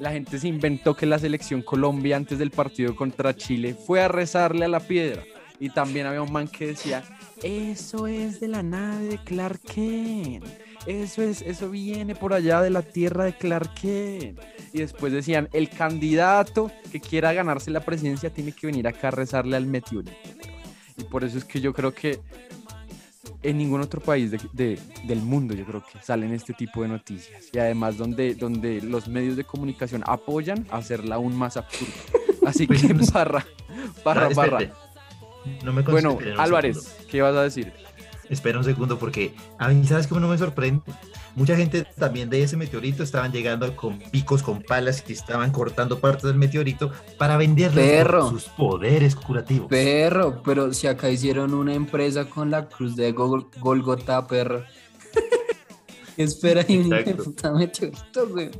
la 0.00 0.10
gente 0.10 0.40
se 0.40 0.48
inventó 0.48 0.96
que 0.96 1.06
la 1.06 1.20
selección 1.20 1.62
Colombia 1.62 2.16
antes 2.16 2.38
del 2.38 2.50
partido 2.50 2.96
contra 2.96 3.36
Chile 3.36 3.74
fue 3.74 4.02
a 4.02 4.08
rezarle 4.08 4.64
a 4.64 4.68
la 4.68 4.80
piedra. 4.80 5.22
Y 5.60 5.70
también 5.70 6.06
había 6.06 6.22
un 6.22 6.32
man 6.32 6.48
que 6.48 6.66
decía, 6.66 7.04
eso 7.44 8.06
es 8.06 8.40
de 8.40 8.48
la 8.48 8.62
nave 8.62 9.04
de 9.06 9.18
Clark 9.18 9.60
Kent. 9.60 10.44
Eso 10.86 11.22
es, 11.22 11.40
eso 11.42 11.70
viene 11.70 12.14
por 12.14 12.32
allá 12.34 12.60
de 12.60 12.70
la 12.70 12.82
tierra 12.82 13.24
de 13.24 13.36
Clark 13.36 13.74
Kent. 13.74 14.38
Y 14.72 14.78
después 14.78 15.12
decían, 15.12 15.48
el 15.52 15.68
candidato 15.70 16.70
que 16.90 17.00
quiera 17.00 17.32
ganarse 17.32 17.70
la 17.70 17.80
presidencia 17.84 18.30
tiene 18.30 18.52
que 18.52 18.66
venir 18.66 18.86
acá 18.88 19.08
a 19.08 19.10
rezarle 19.12 19.56
al 19.56 19.66
meteorito. 19.66 20.12
Y 20.96 21.04
por 21.04 21.24
eso 21.24 21.38
es 21.38 21.44
que 21.44 21.60
yo 21.60 21.72
creo 21.72 21.94
que 21.94 22.20
en 23.42 23.58
ningún 23.58 23.80
otro 23.82 24.00
país 24.00 24.30
de- 24.30 24.40
de- 24.52 24.78
del 25.06 25.20
mundo 25.20 25.54
yo 25.54 25.64
creo 25.64 25.82
que 25.84 25.98
salen 26.02 26.32
este 26.32 26.54
tipo 26.54 26.82
de 26.82 26.88
noticias. 26.88 27.44
Y 27.52 27.58
además 27.58 27.96
donde, 27.96 28.34
donde 28.34 28.80
los 28.80 29.06
medios 29.08 29.36
de 29.36 29.44
comunicación 29.44 30.02
apoyan 30.06 30.66
a 30.70 30.78
hacerla 30.78 31.16
aún 31.16 31.36
más 31.36 31.56
absurda. 31.56 31.92
Así 32.46 32.66
que 32.66 32.92
barra, 33.12 33.44
barra, 34.04 34.28
barra. 34.34 34.58
No 35.62 35.72
me 35.72 35.82
Bueno, 35.82 36.18
Álvarez, 36.38 36.82
segundo. 36.82 37.06
¿qué 37.10 37.22
vas 37.22 37.34
a 37.36 37.42
decir? 37.42 37.72
Espera 38.30 38.58
un 38.58 38.64
segundo 38.64 38.98
porque 38.98 39.34
a 39.58 39.68
mí, 39.68 39.86
¿sabes 39.86 40.06
cómo 40.06 40.20
no 40.20 40.28
me 40.28 40.38
sorprende? 40.38 40.82
Mucha 41.36 41.56
gente 41.56 41.84
también 41.98 42.30
de 42.30 42.42
ese 42.42 42.56
meteorito 42.56 43.02
estaban 43.02 43.32
llegando 43.32 43.74
con 43.76 43.98
picos, 43.98 44.42
con 44.42 44.62
palas 44.62 45.04
y 45.08 45.12
estaban 45.12 45.50
cortando 45.50 45.98
partes 45.98 46.22
del 46.22 46.36
meteorito 46.36 46.90
para 47.18 47.36
Perro. 47.38 48.30
sus 48.30 48.44
poderes 48.44 49.14
curativos. 49.16 49.68
Perro, 49.68 50.42
pero 50.42 50.72
si 50.72 50.86
acá 50.86 51.10
hicieron 51.10 51.52
una 51.52 51.74
empresa 51.74 52.24
con 52.30 52.50
la 52.50 52.68
cruz 52.68 52.96
de 52.96 53.12
Gol- 53.12 53.48
Golgota, 53.60 54.26
perro. 54.26 54.64
Espera, 56.16 56.64
y 56.68 56.78
un 56.78 56.90
puta 57.16 57.52
meteorito, 57.52 58.28
güey. 58.28 58.50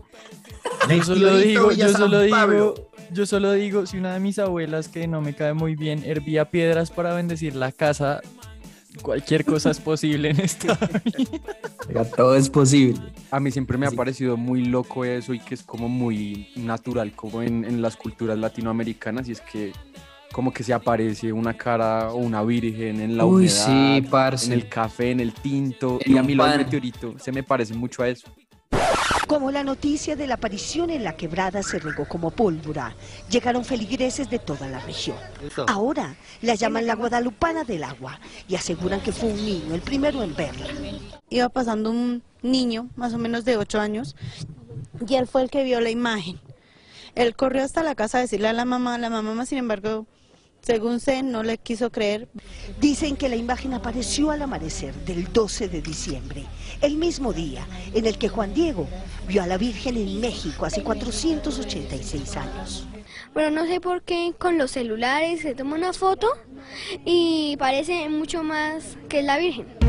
Yo 0.91 1.03
solo 1.05 1.37
digo, 1.39 1.73
yo 1.73 1.89
solo 1.91 2.21
Pablo. 2.29 2.75
digo, 2.75 2.91
yo 3.13 3.27
solo 3.27 3.53
digo, 3.53 3.87
si 3.87 3.99
una 3.99 4.15
de 4.15 4.21
mis 4.21 4.39
abuelas 4.39 4.89
que 4.89 5.07
no 5.07 5.21
me 5.21 5.35
cae 5.35 5.55
muy 5.55 5.77
bien 5.77 6.03
hervía 6.05 6.51
piedras 6.51 6.91
para 6.91 7.15
bendecir 7.15 7.55
la 7.55 7.73
casa, 7.73 8.21
cualquier 9.03 9.45
cosa 9.45 9.71
es 9.71 9.81
posible 9.81 10.31
en 10.31 10.41
esta 10.41 10.79
vida. 11.05 12.05
Todo 12.17 12.37
es 12.37 12.49
posible. 12.51 13.01
A 13.31 13.41
mí 13.41 13.51
siempre 13.51 13.77
me 13.79 13.87
ha 13.87 13.91
parecido 13.91 14.37
muy 14.37 14.65
loco 14.65 15.05
eso 15.05 15.35
y 15.35 15.41
que 15.41 15.55
es 15.55 15.63
como 15.63 15.89
muy 15.89 16.49
natural, 16.57 17.13
como 17.15 17.43
en, 17.43 17.65
en 17.65 17.83
las 17.83 17.97
culturas 17.97 18.39
latinoamericanas, 18.39 19.29
y 19.29 19.33
es 19.33 19.41
que 19.41 19.73
como 20.33 20.53
que 20.53 20.65
se 20.65 20.73
aparece 20.73 21.33
una 21.33 21.55
cara 21.57 22.11
o 22.13 22.17
una 22.17 22.43
virgen 22.43 23.01
en 23.01 23.17
la 23.17 23.25
Uy, 23.25 23.45
humedad, 23.47 23.67
sí, 23.67 24.01
parce. 24.11 24.47
en 24.47 24.53
el 24.53 24.69
café, 24.69 25.13
en 25.13 25.21
el 25.21 25.33
tinto, 25.33 25.99
En 26.05 26.13
y 26.13 26.19
a 26.19 26.23
mí 26.25 26.35
lo 26.35 26.43
del 26.45 26.53
pan. 26.55 26.65
meteorito 26.65 27.15
se 27.21 27.31
me 27.31 27.45
parece 27.45 27.75
mucho 27.75 28.03
a 28.03 28.09
eso. 28.09 28.27
Como 29.27 29.51
la 29.51 29.65
noticia 29.65 30.17
de 30.17 30.27
la 30.27 30.35
aparición 30.35 30.91
en 30.91 31.03
la 31.03 31.17
quebrada 31.17 31.63
se 31.63 31.79
regó 31.79 32.07
como 32.07 32.31
pólvora, 32.31 32.95
llegaron 33.31 33.65
feligreses 33.65 34.29
de 34.29 34.39
toda 34.39 34.69
la 34.69 34.81
región. 34.81 35.17
Ahora 35.67 36.15
la 36.43 36.55
llaman 36.55 36.87
la 36.87 36.95
guadalupana 36.95 37.65
del 37.65 37.85
agua 37.85 38.21
y 38.49 38.55
aseguran 38.55 39.01
que 39.01 39.13
fue 39.13 39.31
un 39.31 39.45
niño 39.45 39.75
el 39.75 39.81
primero 39.81 40.23
en 40.23 40.37
verla. 40.37 40.67
iba 41.31 41.49
pasando 41.49 41.91
un 41.91 42.23
niño, 42.43 42.91
más 42.97 43.15
o 43.15 43.19
menos 43.19 43.45
de 43.45 43.57
8 43.57 43.81
años, 43.81 44.15
y 45.07 45.15
él 45.15 45.27
fue 45.27 45.43
el 45.43 45.51
que 45.51 45.65
vio 45.65 45.81
la 45.81 45.91
imagen. 45.91 46.39
Él 47.15 47.35
corrió 47.35 47.63
hasta 47.63 47.83
la 47.83 47.95
casa 47.95 48.19
a 48.19 48.23
decirle 48.23 48.49
a 48.49 48.53
la 48.53 48.65
mamá, 48.65 48.99
la 48.99 49.09
mamá, 49.09 49.47
sin 49.47 49.59
embargo, 49.59 50.07
según 50.65 50.99
sé, 50.99 51.23
no 51.23 51.43
le 51.43 51.59
quiso 51.59 51.91
creer. 51.91 52.29
Dicen 52.81 53.17
que 53.17 53.29
la 53.29 53.37
imagen 53.37 53.75
apareció 53.75 54.31
al 54.31 54.43
amanecer 54.43 54.95
del 55.05 55.33
12 55.33 55.69
de 55.69 55.83
diciembre, 55.83 56.47
el 56.81 56.97
mismo 56.97 57.33
día 57.33 57.67
en 57.93 58.07
el 58.07 58.17
que 58.17 58.29
Juan 58.29 58.55
Diego 58.55 58.89
vio 59.29 59.43
a 59.43 59.47
la 59.47 59.59
Virgen 59.59 59.97
en 59.97 60.21
México 60.21 60.65
hace 60.65 60.83
486 60.83 62.37
años. 62.37 62.87
Pero 63.35 63.51
no 63.51 63.67
sé 63.67 63.81
por 63.81 64.03
qué 64.03 64.33
con 64.39 64.59
los 64.59 64.71
celulares 64.71 65.43
se 65.43 65.55
toma 65.55 65.77
una 65.77 65.93
foto 65.93 66.29
y 67.05 67.57
parece 67.59 68.09
mucho 68.09 68.43
más 68.43 68.97
que 69.09 69.23
la 69.23 69.39
Virgen. 69.39 69.84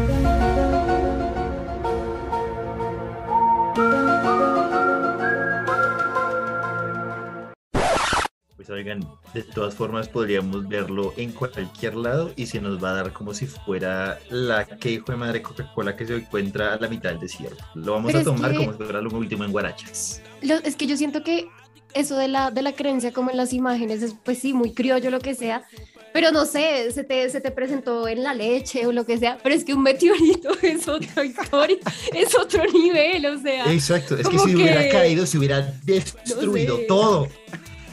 Pues 8.65 8.79
oigan, 8.79 9.07
de 9.35 9.43
todas 9.43 9.75
formas 9.75 10.07
podríamos 10.09 10.67
verlo 10.67 11.13
en 11.17 11.31
cualquier 11.33 11.93
lado 11.93 12.33
y 12.35 12.47
se 12.47 12.59
nos 12.59 12.83
va 12.83 12.91
a 12.91 12.93
dar 12.95 13.13
como 13.13 13.31
si 13.35 13.45
fuera 13.45 14.17
la 14.31 14.65
que 14.65 14.93
hijo 14.93 15.11
de 15.11 15.17
madre 15.19 15.43
Coca-Cola 15.43 15.95
que 15.95 16.07
se 16.07 16.15
encuentra 16.15 16.73
a 16.73 16.79
la 16.79 16.87
mitad 16.87 17.11
del 17.11 17.19
desierto. 17.19 17.63
Lo 17.75 17.91
vamos 17.93 18.11
Pero 18.11 18.21
a 18.21 18.23
tomar 18.23 18.51
que- 18.53 18.57
como 18.57 18.71
si 18.71 18.77
fuera 18.83 19.01
lo 19.01 19.09
último 19.11 19.43
en 19.43 19.51
Guarachas. 19.51 20.19
Lo- 20.41 20.55
es 20.55 20.75
que 20.75 20.87
yo 20.87 20.97
siento 20.97 21.23
que 21.23 21.47
eso 21.93 22.17
de 22.17 22.27
la, 22.27 22.49
de 22.49 22.63
la 22.63 22.71
creencia 22.73 23.13
como 23.13 23.29
en 23.29 23.37
las 23.37 23.53
imágenes 23.53 24.01
es 24.01 24.15
pues 24.23 24.39
sí, 24.39 24.51
muy 24.53 24.73
criollo 24.73 25.11
lo 25.11 25.19
que 25.19 25.35
sea, 25.35 25.63
Pero 26.11 26.31
no 26.31 26.45
sé, 26.45 26.91
se 26.93 27.03
te, 27.03 27.29
se 27.29 27.41
te 27.41 27.51
presentó 27.51 28.07
en 28.07 28.23
la 28.23 28.33
leche 28.33 28.87
o 28.87 28.93
lo 28.93 29.05
que 29.05 29.17
sea, 29.17 29.37
pero 29.43 29.53
es 29.53 29.65
que 29.65 29.73
un 29.73 29.83
meteorito 29.83 30.49
es 30.63 30.87
otra 30.87 31.23
historia, 31.25 31.77
es 32.13 32.33
otro 32.35 32.63
nivel, 32.71 33.25
o 33.27 33.37
sea. 33.39 33.71
Exacto, 33.71 34.15
es 34.17 34.27
que 34.27 34.39
si 34.39 34.55
hubiera 34.55 34.81
que- 34.85 34.89
caído, 34.89 35.25
se 35.25 35.37
hubiera 35.37 35.61
destruido 35.83 36.77
sé. 36.77 36.83
todo. 36.85 37.27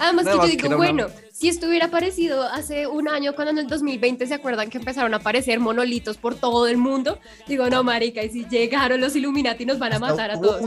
Además 0.02 0.26
que 0.26 0.32
yo 0.32 0.46
digo, 0.46 0.58
que 0.60 0.66
era 0.66 0.76
una- 0.76 0.78
bueno, 0.86 1.06
si 1.32 1.48
esto 1.48 1.66
hubiera 1.68 1.86
aparecido 1.86 2.42
hace 2.42 2.86
un 2.86 3.08
año, 3.08 3.34
cuando 3.34 3.52
en 3.52 3.58
el 3.58 3.66
2020 3.68 4.26
se 4.26 4.34
acuerdan 4.34 4.68
que 4.68 4.78
empezaron 4.78 5.14
a 5.14 5.18
aparecer 5.18 5.60
monolitos 5.60 6.16
por 6.18 6.34
todo 6.34 6.66
el 6.66 6.76
mundo, 6.76 7.18
digo, 7.46 7.68
no, 7.70 7.82
marica, 7.84 8.22
y 8.22 8.30
si 8.30 8.44
llegaron 8.46 9.00
los 9.00 9.14
Illuminati 9.16 9.64
nos 9.64 9.78
van 9.78 9.92
a 9.92 9.98
matar 9.98 10.30
a 10.32 10.40
todos. 10.40 10.60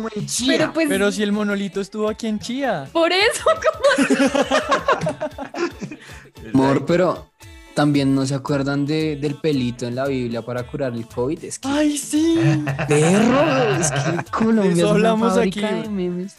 Pero 0.48 0.74
pues, 0.74 0.88
Pero 0.90 1.12
si 1.12 1.22
el 1.24 1.32
monolito 1.32 1.82
estuvo 1.82 2.08
aquí 2.10 2.28
en 2.28 2.40
Chía. 2.40 2.88
por 2.94 3.12
eso, 3.12 3.44
Amor, 6.54 6.86
pero 6.86 7.32
también 7.74 8.16
no 8.16 8.26
se 8.26 8.36
acuerdan 8.36 8.86
de, 8.86 9.18
del 9.18 9.36
pelito 9.36 9.86
en 9.86 9.96
la 9.96 10.06
Biblia 10.08 10.42
para 10.42 10.64
curar 10.64 10.94
el 10.94 11.06
COVID. 11.08 11.44
Es 11.44 11.60
que, 11.60 11.68
¡Ay, 11.68 11.98
sí! 11.98 12.38
perro, 12.88 13.76
es 13.80 13.92
que 13.92 14.24
Colombia 14.32 14.72
es 14.72 14.78
una 14.84 14.90
hablamos 14.92 15.34
fábrica 15.34 15.68
aquí. 15.68 15.82
de 15.84 15.90
memes. 15.90 16.36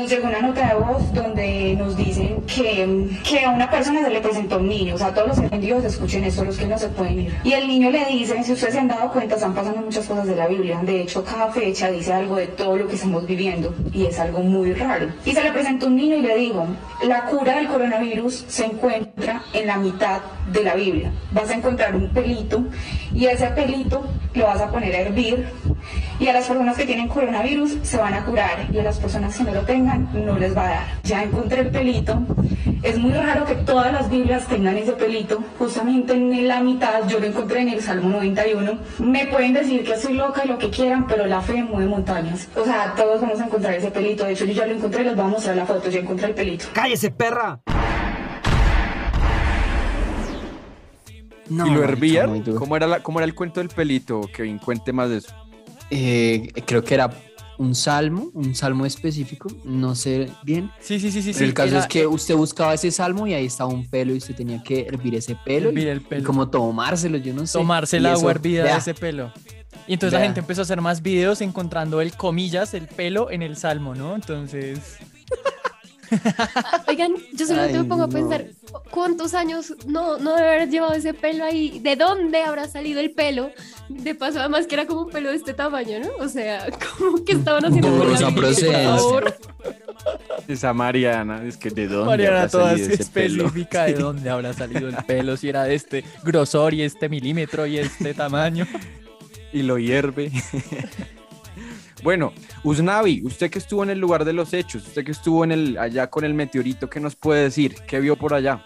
Nos 0.00 0.08
llegó 0.08 0.28
una 0.28 0.40
nota 0.40 0.66
de 0.66 0.74
voz 0.76 1.12
donde 1.12 1.74
nos 1.76 1.94
dicen 1.94 2.40
que, 2.46 3.06
que 3.22 3.44
a 3.44 3.50
una 3.50 3.70
persona 3.70 4.02
se 4.02 4.08
le 4.08 4.22
presentó 4.22 4.56
un 4.56 4.66
niño, 4.66 4.94
o 4.94 4.98
sea, 4.98 5.12
todos 5.12 5.28
los 5.28 5.38
entendidos 5.38 5.84
escuchen 5.84 6.24
esto, 6.24 6.42
los 6.42 6.56
que 6.56 6.64
no 6.64 6.78
se 6.78 6.88
pueden 6.88 7.20
ir. 7.20 7.34
Y 7.44 7.52
el 7.52 7.68
niño 7.68 7.90
le 7.90 8.06
dice, 8.06 8.42
si 8.42 8.52
ustedes 8.52 8.72
se 8.72 8.80
han 8.80 8.88
dado 8.88 9.12
cuenta, 9.12 9.34
están 9.34 9.54
pasando 9.54 9.82
muchas 9.82 10.06
cosas 10.06 10.26
de 10.26 10.36
la 10.36 10.46
Biblia. 10.48 10.80
De 10.82 11.02
hecho, 11.02 11.22
cada 11.22 11.52
fecha 11.52 11.90
dice 11.90 12.14
algo 12.14 12.36
de 12.36 12.46
todo 12.46 12.78
lo 12.78 12.88
que 12.88 12.94
estamos 12.94 13.26
viviendo 13.26 13.74
y 13.92 14.06
es 14.06 14.18
algo 14.18 14.38
muy 14.38 14.72
raro. 14.72 15.08
Y 15.26 15.32
se 15.32 15.44
le 15.44 15.52
presentó 15.52 15.88
un 15.88 15.96
niño 15.96 16.16
y 16.16 16.22
le 16.22 16.34
digo, 16.38 16.66
la 17.06 17.26
cura 17.26 17.56
del 17.56 17.68
coronavirus 17.68 18.46
se 18.48 18.64
encuentra 18.64 19.42
en 19.52 19.66
la 19.66 19.76
mitad 19.76 20.22
de 20.50 20.64
la 20.64 20.76
Biblia. 20.76 21.12
Vas 21.30 21.50
a 21.50 21.54
encontrar 21.56 21.94
un 21.94 22.08
pelito 22.08 22.64
y 23.14 23.26
ese 23.26 23.48
pelito 23.48 24.06
lo 24.34 24.46
vas 24.46 24.60
a 24.60 24.70
poner 24.70 24.94
a 24.94 24.98
hervir 25.00 25.48
y 26.18 26.28
a 26.28 26.32
las 26.32 26.46
personas 26.46 26.76
que 26.76 26.86
tienen 26.86 27.08
coronavirus 27.08 27.78
se 27.82 27.96
van 27.96 28.14
a 28.14 28.24
curar 28.24 28.66
y 28.72 28.78
a 28.78 28.82
las 28.82 28.98
personas 28.98 29.36
que 29.36 29.44
no 29.44 29.54
lo 29.54 29.62
tengan 29.62 30.08
no 30.12 30.38
les 30.38 30.56
va 30.56 30.66
a 30.66 30.70
dar. 30.70 30.86
Ya 31.04 31.22
encontré 31.22 31.60
el 31.60 31.70
pelito. 31.70 32.22
Es 32.82 32.98
muy 32.98 33.12
raro 33.12 33.44
que 33.44 33.54
todas 33.56 33.92
las 33.92 34.10
Biblias 34.10 34.46
tengan 34.46 34.76
ese 34.76 34.92
pelito. 34.92 35.42
Justamente 35.58 36.12
en 36.12 36.48
la 36.48 36.60
mitad 36.60 37.06
yo 37.08 37.18
lo 37.18 37.26
encontré 37.26 37.62
en 37.62 37.70
el 37.70 37.82
Salmo 37.82 38.08
91. 38.08 38.78
Me 38.98 39.26
pueden 39.26 39.52
decir 39.54 39.84
que 39.84 39.96
soy 39.96 40.14
loca 40.14 40.42
y 40.44 40.48
lo 40.48 40.58
que 40.58 40.70
quieran, 40.70 41.06
pero 41.06 41.26
la 41.26 41.40
fe 41.40 41.62
mueve 41.62 41.88
montañas. 41.88 42.48
O 42.56 42.64
sea, 42.64 42.94
todos 42.96 43.20
vamos 43.20 43.40
a 43.40 43.46
encontrar 43.46 43.74
ese 43.74 43.90
pelito. 43.90 44.24
De 44.24 44.32
hecho, 44.32 44.44
yo 44.44 44.52
ya 44.52 44.66
lo 44.66 44.74
encontré, 44.74 45.04
les 45.04 45.16
voy 45.16 45.24
a 45.24 45.28
mostrar 45.28 45.56
la 45.56 45.66
foto. 45.66 45.90
Yo 45.90 46.00
encontré 46.00 46.28
el 46.28 46.34
pelito. 46.34 46.66
¡Cállese, 46.72 47.10
perra! 47.10 47.60
No, 51.50 51.66
¿Y 51.66 51.70
lo 51.70 51.84
hervían? 51.84 52.42
¿Cómo 52.54 52.76
era, 52.76 52.86
la, 52.86 53.02
¿Cómo 53.02 53.18
era 53.18 53.26
el 53.26 53.34
cuento 53.34 53.60
del 53.60 53.68
pelito? 53.68 54.22
Kevin, 54.32 54.58
cuente 54.58 54.92
más 54.92 55.10
de 55.10 55.18
eso. 55.18 55.34
Eh, 55.90 56.48
creo 56.64 56.82
que 56.84 56.94
era 56.94 57.10
un 57.58 57.74
salmo, 57.74 58.30
un 58.32 58.54
salmo 58.54 58.86
específico, 58.86 59.48
no 59.64 59.94
sé 59.94 60.30
bien. 60.44 60.70
Sí, 60.80 60.98
sí, 60.98 61.10
sí, 61.10 61.20
sí. 61.20 61.32
Pero 61.34 61.44
el 61.44 61.50
sí, 61.50 61.54
caso 61.54 61.68
era- 61.70 61.80
es 61.80 61.86
que 61.88 62.06
usted 62.06 62.34
buscaba 62.34 62.72
ese 62.72 62.90
salmo 62.90 63.26
y 63.26 63.34
ahí 63.34 63.44
estaba 63.46 63.68
un 63.68 63.86
pelo 63.86 64.14
y 64.14 64.18
usted 64.18 64.34
tenía 64.34 64.62
que 64.62 64.86
hervir 64.86 65.16
ese 65.16 65.36
pelo. 65.44 65.68
Hervir 65.68 65.88
y, 65.88 65.90
el 65.90 66.00
pelo. 66.00 66.22
y 66.22 66.24
como 66.24 66.48
tomárselo, 66.48 67.18
yo 67.18 67.34
no 67.34 67.46
sé. 67.46 67.58
tomarse 67.58 67.98
el 67.98 68.06
agua 68.06 68.30
hervida 68.30 68.64
de 68.64 68.78
ese 68.78 68.94
pelo. 68.94 69.30
Y 69.86 69.94
entonces 69.94 70.18
la 70.18 70.24
gente 70.24 70.40
empezó 70.40 70.60
a 70.60 70.64
hacer 70.64 70.80
más 70.80 71.02
videos 71.02 71.40
encontrando 71.40 72.00
el 72.00 72.12
comillas, 72.14 72.72
el 72.74 72.86
pelo 72.86 73.30
en 73.30 73.42
el 73.42 73.56
salmo, 73.56 73.94
¿no? 73.94 74.14
Entonces. 74.14 74.98
Oigan, 76.88 77.12
yo 77.32 77.46
solo 77.46 77.62
Ay, 77.62 77.72
me 77.72 77.84
pongo 77.84 78.04
a 78.04 78.08
pensar, 78.08 78.46
¿cuántos 78.90 79.34
años 79.34 79.74
no, 79.86 80.18
no 80.18 80.36
debe 80.36 80.48
haber 80.48 80.68
llevado 80.70 80.92
ese 80.94 81.14
pelo 81.14 81.44
ahí? 81.44 81.78
¿De 81.80 81.96
dónde 81.96 82.42
habrá 82.42 82.68
salido 82.68 83.00
el 83.00 83.12
pelo? 83.12 83.50
De 83.88 84.14
paso, 84.14 84.40
además 84.40 84.66
que 84.66 84.74
era 84.74 84.86
como 84.86 85.02
un 85.02 85.10
pelo 85.10 85.30
de 85.30 85.36
este 85.36 85.54
tamaño, 85.54 86.00
¿no? 86.00 86.08
O 86.24 86.28
sea, 86.28 86.66
como 86.98 87.24
que 87.24 87.32
estaban 87.32 87.64
haciendo 87.64 87.88
por 87.90 88.34
procedencia. 88.34 88.96
favor. 88.96 89.34
Esa 90.48 90.72
Mariana, 90.72 91.42
es 91.46 91.56
que 91.56 91.70
de 91.70 91.86
dónde 91.86 92.06
Mariana 92.06 92.36
habrá 92.38 92.48
toda 92.50 92.70
salido 92.70 92.88
ese 92.94 93.04
pelo? 93.06 93.46
específica 93.46 93.84
de 93.84 93.94
dónde 93.94 94.30
habrá 94.30 94.52
salido 94.52 94.88
el 94.88 94.96
pelo, 95.04 95.36
si 95.36 95.48
era 95.48 95.64
de 95.64 95.74
este 95.74 96.04
grosor 96.24 96.74
y 96.74 96.82
este 96.82 97.08
milímetro 97.08 97.66
y 97.66 97.78
este 97.78 98.14
tamaño. 98.14 98.66
y 99.52 99.62
lo 99.62 99.78
hierve. 99.78 100.30
bueno, 102.02 102.32
Usnavi, 102.64 103.22
usted 103.24 103.50
que 103.50 103.58
estuvo 103.58 103.82
en 103.82 103.90
el 103.90 103.98
lugar 103.98 104.24
de 104.24 104.32
los 104.32 104.52
hechos, 104.52 104.86
usted 104.86 105.04
que 105.04 105.12
estuvo 105.12 105.44
en 105.44 105.52
el 105.52 105.78
allá 105.78 106.08
con 106.08 106.24
el 106.24 106.34
meteorito, 106.34 106.88
¿qué 106.90 107.00
nos 107.00 107.16
puede 107.16 107.44
decir? 107.44 107.74
¿Qué 107.86 108.00
vio 108.00 108.16
por 108.16 108.34
allá? 108.34 108.64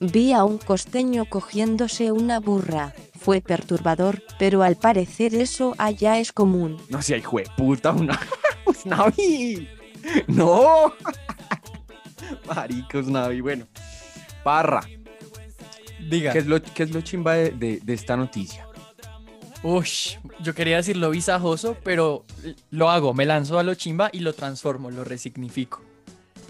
Vi 0.00 0.32
a 0.32 0.44
un 0.44 0.58
costeño 0.58 1.24
cogiéndose 1.26 2.10
una 2.12 2.40
burra. 2.40 2.92
Fue 3.18 3.40
perturbador, 3.40 4.22
pero 4.38 4.62
al 4.62 4.76
parecer 4.76 5.34
eso 5.34 5.74
allá 5.78 6.18
es 6.18 6.32
común. 6.32 6.76
No 6.90 7.00
sé, 7.00 7.18
hijo 7.18 7.38
de 7.38 7.46
puta, 7.56 7.92
una 7.92 8.18
Usnavi. 8.66 9.68
No. 10.26 10.92
Marica 12.54 12.98
Usnavi, 12.98 13.40
bueno. 13.40 13.66
Parra. 14.42 14.82
Diga. 16.08 16.32
¿Qué 16.32 16.38
es 16.40 16.46
lo, 16.46 16.60
qué 16.62 16.82
es 16.82 16.90
lo 16.90 17.00
chimba 17.00 17.34
de, 17.34 17.50
de- 17.50 17.80
de 17.82 17.94
esta 17.94 18.16
noticia? 18.16 18.66
Ush, 19.64 20.18
yo 20.42 20.54
quería 20.54 20.76
decir 20.76 20.98
lo 20.98 21.10
visajoso, 21.10 21.74
pero 21.82 22.24
lo 22.70 22.90
hago, 22.90 23.14
me 23.14 23.24
lanzo 23.24 23.58
a 23.58 23.62
lo 23.62 23.74
chimba 23.74 24.10
y 24.12 24.20
lo 24.20 24.34
transformo, 24.34 24.90
lo 24.90 25.04
resignifico. 25.04 25.80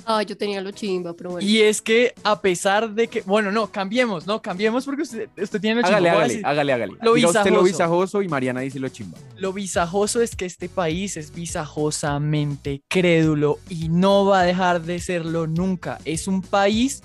Ah, 0.05 0.22
yo 0.22 0.37
tenía 0.37 0.61
lo 0.61 0.70
chimba, 0.70 1.14
pero 1.14 1.31
bueno. 1.31 1.48
Y 1.48 1.61
es 1.61 1.81
que 1.81 2.12
a 2.24 2.40
pesar 2.40 2.90
de 2.90 3.07
que, 3.07 3.22
bueno, 3.22 3.53
no, 3.53 3.68
cambiemos, 3.68 4.27
no, 4.27 4.42
cambiemos 4.42 4.85
porque 4.85 5.03
usted, 5.03 5.29
usted 5.40 5.61
tiene 5.61 5.81
lo 5.81 5.83
chimba. 5.87 5.98
Hágale, 5.98 6.11
hágale, 6.11 6.40
hágale, 6.44 6.72
hágale. 6.72 6.92
Lo 7.03 7.14
Diga 7.14 7.29
usted 7.29 7.44
lo 7.53 7.62
visajoso. 7.62 7.64
visajoso 7.64 8.22
y 8.22 8.29
Mariana 8.29 8.61
dice 8.61 8.81
lo 8.81 8.88
chimba. 8.88 9.16
Lo 9.37 9.53
visajoso 9.53 10.20
es 10.20 10.35
que 10.37 10.44
este 10.44 10.68
país 10.68 11.16
es 11.16 11.33
visajosamente 11.33 12.83
crédulo 12.88 13.61
y 13.70 13.88
no 13.88 14.27
va 14.27 14.40
a 14.40 14.42
dejar 14.42 14.83
de 14.83 14.98
serlo 14.98 15.46
nunca. 15.46 15.98
Es 16.05 16.27
un 16.27 16.42
país, 16.42 17.03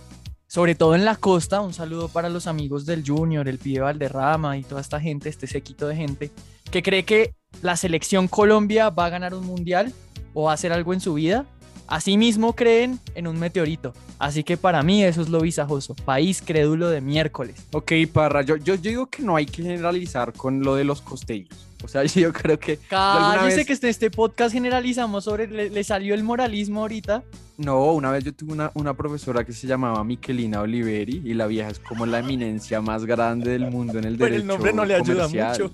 sobre 0.49 0.73
todo 0.73 0.95
en 0.95 1.05
la 1.05 1.15
costa, 1.15 1.62
un 1.62 1.75
saludo 1.75 2.07
para 2.07 2.27
los 2.27 2.47
amigos 2.47 2.88
del 2.88 3.03
Junior, 3.05 3.47
el 3.47 3.59
pibe 3.59 3.81
Valderrama 3.81 4.57
y 4.57 4.63
toda 4.63 4.81
esta 4.81 4.99
gente, 4.99 5.29
este 5.29 5.45
sequito 5.45 5.88
de 5.88 5.95
gente, 5.95 6.31
que 6.71 6.81
cree 6.81 7.05
que 7.05 7.35
la 7.62 7.77
selección 7.77 8.27
Colombia 8.27 8.89
va 8.89 9.05
a 9.05 9.09
ganar 9.12 9.35
un 9.35 9.45
mundial 9.45 9.93
o 10.33 10.45
va 10.45 10.51
a 10.51 10.53
hacer 10.55 10.73
algo 10.73 10.95
en 10.95 11.01
su 11.01 11.13
vida. 11.13 11.45
Asimismo 11.85 12.53
creen 12.53 12.99
en 13.13 13.27
un 13.27 13.38
meteorito. 13.38 13.93
Así 14.17 14.43
que 14.43 14.57
para 14.57 14.81
mí 14.81 15.03
eso 15.03 15.21
es 15.21 15.29
lo 15.29 15.39
visajoso. 15.39 15.93
País 15.93 16.41
crédulo 16.43 16.89
de 16.89 17.01
miércoles. 17.01 17.67
Ok, 17.71 17.91
Parra, 18.12 18.41
yo, 18.41 18.57
digo 18.57 19.05
que 19.05 19.21
no 19.21 19.35
hay 19.35 19.45
que 19.45 19.62
generalizar 19.62 20.33
con 20.33 20.63
lo 20.63 20.73
de 20.73 20.83
los 20.83 21.01
costeños. 21.01 21.68
O 21.83 21.87
sea, 21.87 22.03
yo 22.03 22.33
creo 22.33 22.59
que... 22.59 22.77
Cállese 22.89 23.57
vez- 23.57 23.65
que 23.67 23.73
en 23.73 23.89
este 23.89 24.11
podcast 24.11 24.53
generalizamos 24.53 25.23
sobre, 25.23 25.47
le, 25.47 25.69
le 25.69 25.83
salió 25.83 26.13
el 26.13 26.23
moralismo 26.23 26.81
ahorita. 26.81 27.23
No, 27.57 27.91
una 27.93 28.11
vez 28.11 28.23
yo 28.23 28.33
tuve 28.33 28.53
una, 28.53 28.71
una 28.73 28.93
profesora 28.95 29.43
que 29.43 29.51
se 29.53 29.67
llamaba 29.67 30.03
Miquelina 30.03 30.61
Oliveri 30.61 31.21
y 31.25 31.33
la 31.33 31.45
vieja 31.47 31.69
es 31.69 31.79
como 31.79 32.05
la 32.05 32.19
eminencia 32.19 32.79
más 32.81 33.05
grande 33.05 33.51
del 33.51 33.69
mundo 33.69 33.99
en 33.99 34.05
el 34.05 34.13
Pero 34.17 34.25
derecho 34.31 34.41
el 34.41 34.47
nombre 34.47 34.73
no 34.73 34.85
le 34.85 34.95
ayuda 34.95 35.23
comercial. 35.27 35.61
mucho. 35.63 35.73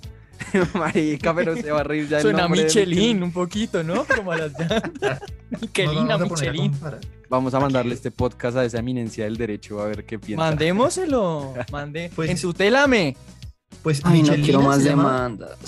Marica, 0.77 1.33
pero 1.33 1.55
se 1.55 1.71
va 1.71 1.79
a 1.79 1.83
reír 1.83 2.09
ya 2.09 2.17
el 2.17 2.23
Suena 2.23 2.41
nombre 2.41 2.61
de 2.61 2.65
Michelin 2.67 3.23
un 3.23 3.31
poquito, 3.31 3.83
¿no? 3.83 4.03
Como 4.05 4.31
a 4.33 4.37
las 4.37 4.51
llantas. 4.59 5.21
Miquelina, 5.61 6.17
Michelin. 6.17 6.71
Vamos 7.29 7.53
a 7.53 7.59
mandarle 7.59 7.93
este 7.93 8.11
podcast 8.11 8.57
a 8.57 8.65
esa 8.65 8.79
eminencia 8.79 9.23
del 9.23 9.37
derecho 9.37 9.79
a 9.81 9.85
ver 9.85 10.05
qué 10.05 10.19
piensa. 10.19 10.43
Mandémoselo. 10.43 11.53
Mande. 11.71 12.11
en 12.17 12.37
su 12.37 12.53
telame. 12.53 13.15
Pues 13.83 14.01
Ay, 14.03 14.21
no 14.23 14.29
Michelina 14.31 14.43
quiero 14.45 14.61
más 14.61 14.77
se 14.81 14.89
llama- 14.89 15.13
demandas. 15.13 15.59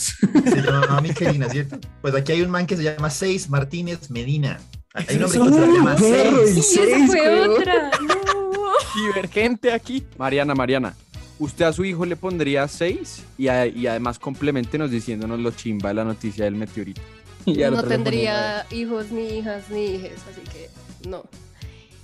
Se 0.44 0.62
llama 0.62 1.02
Michelina, 1.02 1.50
¿cierto? 1.50 1.80
Pues 2.02 2.16
aquí 2.16 2.32
hay 2.32 2.42
un 2.42 2.50
man 2.50 2.66
que 2.66 2.76
se 2.78 2.84
llama 2.84 3.10
Seis 3.10 3.50
Martínez 3.50 4.10
Medina. 4.10 4.60
Hay 4.94 5.18
un 5.18 5.24
hombre 5.26 5.40
que 5.40 5.54
se 5.54 5.74
llama 5.74 5.98
Seis. 5.98 6.66
Sí, 6.68 6.80
esa 6.80 6.98
seis, 6.98 7.06
fue 7.08 7.48
otra. 7.50 7.92
Divergente 8.96 9.72
aquí. 9.74 10.04
Mariana, 10.18 10.56
Mariana, 10.56 10.96
usted 11.40 11.66
a 11.66 11.74
su 11.74 11.86
hijo 11.86 12.06
le 12.06 12.16
pondría 12.16 12.68
seis 12.68 13.24
y, 13.38 13.48
a- 13.48 13.68
y 13.68 13.86
además 13.88 14.18
complementenos 14.20 14.90
diciéndonos 14.90 15.40
lo 15.40 15.52
chimba 15.52 15.90
de 15.90 15.96
la 15.96 16.04
noticia 16.04 16.46
del 16.46 16.56
meteorito. 16.56 17.02
Y 17.46 17.54
no 17.60 17.82
tendría 17.84 18.66
hijos, 18.72 19.10
ni 19.12 19.38
hijas, 19.38 19.70
ni 19.70 19.86
hijes, 19.86 20.20
así 20.30 20.42
que 20.52 20.70
no. 21.08 21.24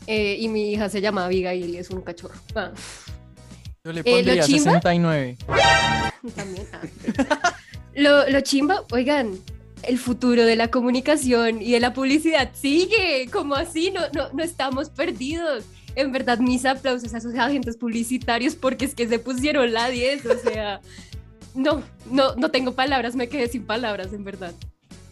Eh, 0.07 0.37
y 0.39 0.47
mi 0.47 0.71
hija 0.71 0.87
se 0.87 1.01
llama 1.01 1.25
Abigail 1.25 1.69
y 1.69 1.77
es 1.77 1.89
un 1.89 2.01
cachorro. 2.01 2.35
Ah, 2.55 2.71
Yo 3.85 3.91
le 3.91 3.99
Eh, 3.99 4.03
¿lo 4.05 4.11
pondría 4.13 4.43
chimba? 4.43 4.71
69. 4.81 5.37
también. 6.35 6.67
ah. 7.29 7.53
Lo, 7.95 8.29
lo 8.29 8.39
chimba, 8.39 8.83
oigan, 8.91 9.37
el 9.83 9.97
futuro 9.99 10.45
de 10.45 10.55
la 10.55 10.69
comunicación 10.69 11.61
y 11.61 11.73
de 11.73 11.81
la 11.81 11.93
publicidad 11.93 12.51
sigue. 12.53 13.27
como 13.29 13.55
así? 13.55 13.91
No, 13.91 13.99
no, 14.13 14.31
no 14.31 14.41
estamos 14.41 14.89
perdidos. 14.89 15.65
En 15.95 16.13
verdad, 16.13 16.39
mis 16.39 16.63
aplausos 16.65 17.13
a 17.13 17.17
esos 17.17 17.35
agentes 17.35 17.75
publicitarios 17.75 18.55
porque 18.55 18.85
es 18.85 18.95
que 18.95 19.05
se 19.07 19.19
pusieron 19.19 19.73
la 19.73 19.89
10. 19.89 20.25
O 20.27 20.39
sea, 20.39 20.79
no, 21.53 21.83
no, 22.09 22.35
no 22.35 22.51
tengo 22.51 22.73
palabras, 22.75 23.15
me 23.15 23.27
quedé 23.27 23.49
sin 23.49 23.65
palabras, 23.65 24.13
en 24.13 24.23
verdad. 24.23 24.53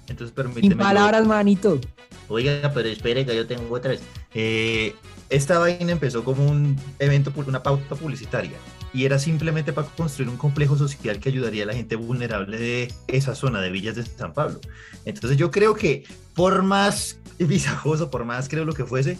Entonces 0.07 0.33
permíteme. 0.33 0.69
Sin 0.69 0.77
palabras, 0.77 1.25
manito. 1.27 1.79
Oiga, 2.27 2.71
pero 2.73 2.87
espere 2.89 3.25
que 3.25 3.35
yo 3.35 3.45
tengo 3.47 3.73
otras. 3.73 3.99
Eh, 4.33 4.95
esta 5.29 5.59
vaina 5.59 5.91
empezó 5.91 6.23
como 6.23 6.45
un 6.49 6.77
evento, 6.99 7.31
una 7.47 7.63
pauta 7.63 7.95
publicitaria. 7.95 8.57
Y 8.93 9.05
era 9.05 9.19
simplemente 9.19 9.71
para 9.71 9.87
construir 9.87 10.29
un 10.29 10.35
complejo 10.37 10.77
social 10.77 11.19
que 11.19 11.29
ayudaría 11.29 11.63
a 11.63 11.67
la 11.67 11.73
gente 11.73 11.95
vulnerable 11.95 12.57
de 12.57 12.93
esa 13.07 13.35
zona 13.35 13.61
de 13.61 13.69
Villas 13.69 13.95
de 13.95 14.05
San 14.05 14.33
Pablo. 14.33 14.59
Entonces 15.05 15.37
yo 15.37 15.49
creo 15.51 15.75
que 15.75 16.03
por 16.35 16.61
más 16.63 17.17
visajoso, 17.39 18.09
por 18.11 18.25
más 18.25 18.49
creo 18.49 18.65
lo 18.65 18.73
que 18.73 18.85
fuese, 18.85 19.17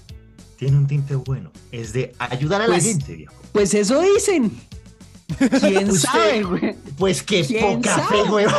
tiene 0.58 0.78
un 0.78 0.88
tinte 0.88 1.16
bueno. 1.16 1.52
Es 1.72 1.94
de 1.94 2.14
ayudar 2.20 2.62
a 2.62 2.68
la 2.68 2.74
Pues- 2.76 2.86
gente, 2.86 3.16
viejo. 3.16 3.34
Pues 3.54 3.74
eso 3.74 4.02
dicen. 4.02 4.52
¿Quién 5.62 5.94
sabe, 5.94 6.44
güey? 6.44 6.76
Pues 6.98 7.24
¿Quién 7.24 7.46
poca 7.62 7.96
sabe? 7.96 8.24
fe, 8.24 8.30
weón. 8.30 8.54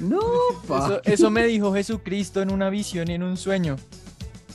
No, 0.00 0.20
pa. 0.66 0.86
Eso, 0.86 1.00
eso 1.04 1.30
me 1.30 1.44
dijo 1.46 1.72
Jesucristo 1.74 2.42
en 2.42 2.50
una 2.52 2.70
visión 2.70 3.10
y 3.10 3.14
en 3.14 3.22
un 3.22 3.36
sueño. 3.36 3.76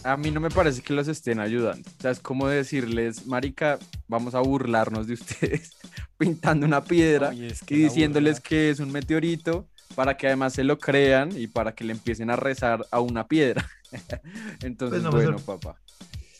A 0.03 0.17
mí 0.17 0.31
no 0.31 0.39
me 0.39 0.49
parece 0.49 0.81
que 0.81 0.93
los 0.93 1.07
estén 1.07 1.39
ayudando. 1.39 1.87
O 1.87 2.01
sea, 2.01 2.11
es 2.11 2.19
como 2.19 2.47
decirles, 2.47 3.27
marica, 3.27 3.77
vamos 4.07 4.33
a 4.33 4.39
burlarnos 4.39 5.05
de 5.07 5.13
ustedes 5.13 5.71
pintando 6.17 6.65
una 6.65 6.83
piedra 6.83 7.29
Ay, 7.29 7.45
es 7.45 7.61
que 7.61 7.75
y 7.75 7.77
diciéndoles 7.83 8.39
que 8.39 8.69
es 8.71 8.79
un 8.79 8.91
meteorito 8.91 9.67
para 9.93 10.17
que 10.17 10.27
además 10.27 10.53
se 10.53 10.63
lo 10.63 10.79
crean 10.79 11.29
y 11.37 11.47
para 11.47 11.73
que 11.73 11.83
le 11.83 11.91
empiecen 11.93 12.29
a 12.31 12.35
rezar 12.35 12.85
a 12.91 12.99
una 12.99 13.27
piedra. 13.27 13.67
Entonces, 14.63 15.01
Pues 15.01 15.03
no 15.03 15.11
me 15.11 15.23
bueno, 15.23 15.37
sor- 15.39 15.59
papá. 15.59 15.79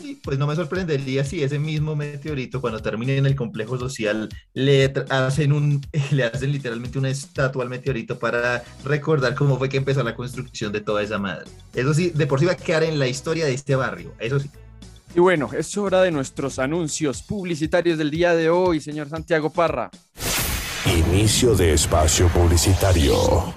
Sí, 0.02 0.20
pues 0.24 0.38
no 0.38 0.48
me 0.48 0.56
sorprendería 0.56 1.24
si 1.24 1.44
ese 1.44 1.60
mismo 1.60 1.96
meteorito 1.96 2.60
cuando 2.62 2.82
termine 2.82 3.18
en 3.18 3.26
el 3.26 3.36
complejo 3.36 3.78
social 3.78 4.30
le 4.54 4.92
hacen 5.10 5.54
un 5.54 5.82
le 6.12 6.24
hacen 6.24 6.52
literalmente 6.52 6.98
una 6.98 7.10
estatua 7.10 7.64
al 7.64 7.70
meteorito 7.70 8.18
para 8.18 8.64
recordar 8.84 9.36
cómo 9.36 9.58
fue 9.58 9.70
que 9.70 9.78
empezó 9.78 10.04
la 10.04 10.16
construcción 10.16 10.72
de 10.72 10.82
toda 10.82 11.04
esa 11.04 11.18
madre. 11.18 11.50
Eso 11.74 11.94
sí, 11.94 12.12
de 12.14 12.28
por 12.28 12.40
sí 12.40 12.46
va 12.46 12.54
a 12.54 12.58
quedar 12.58 12.84
en 12.84 13.00
la 13.00 13.08
historia 13.08 13.46
de 13.46 13.54
este 13.54 13.76
barrio. 13.76 14.14
Eso 14.20 14.40
sí. 14.40 14.50
Y 15.14 15.20
bueno, 15.20 15.50
es 15.52 15.78
hora 15.78 16.02
de 16.02 16.12
nuestros 16.12 16.58
anuncios 16.58 17.22
publicitarios 17.22 17.98
del 17.98 18.10
día 18.10 18.34
de 18.34 18.50
hoy, 18.50 18.80
señor 18.80 19.10
Santiago 19.10 19.50
Parra. 19.50 19.92
Inicio 20.86 21.54
de 21.54 21.74
espacio 21.74 22.28
publicitario. 22.30 23.54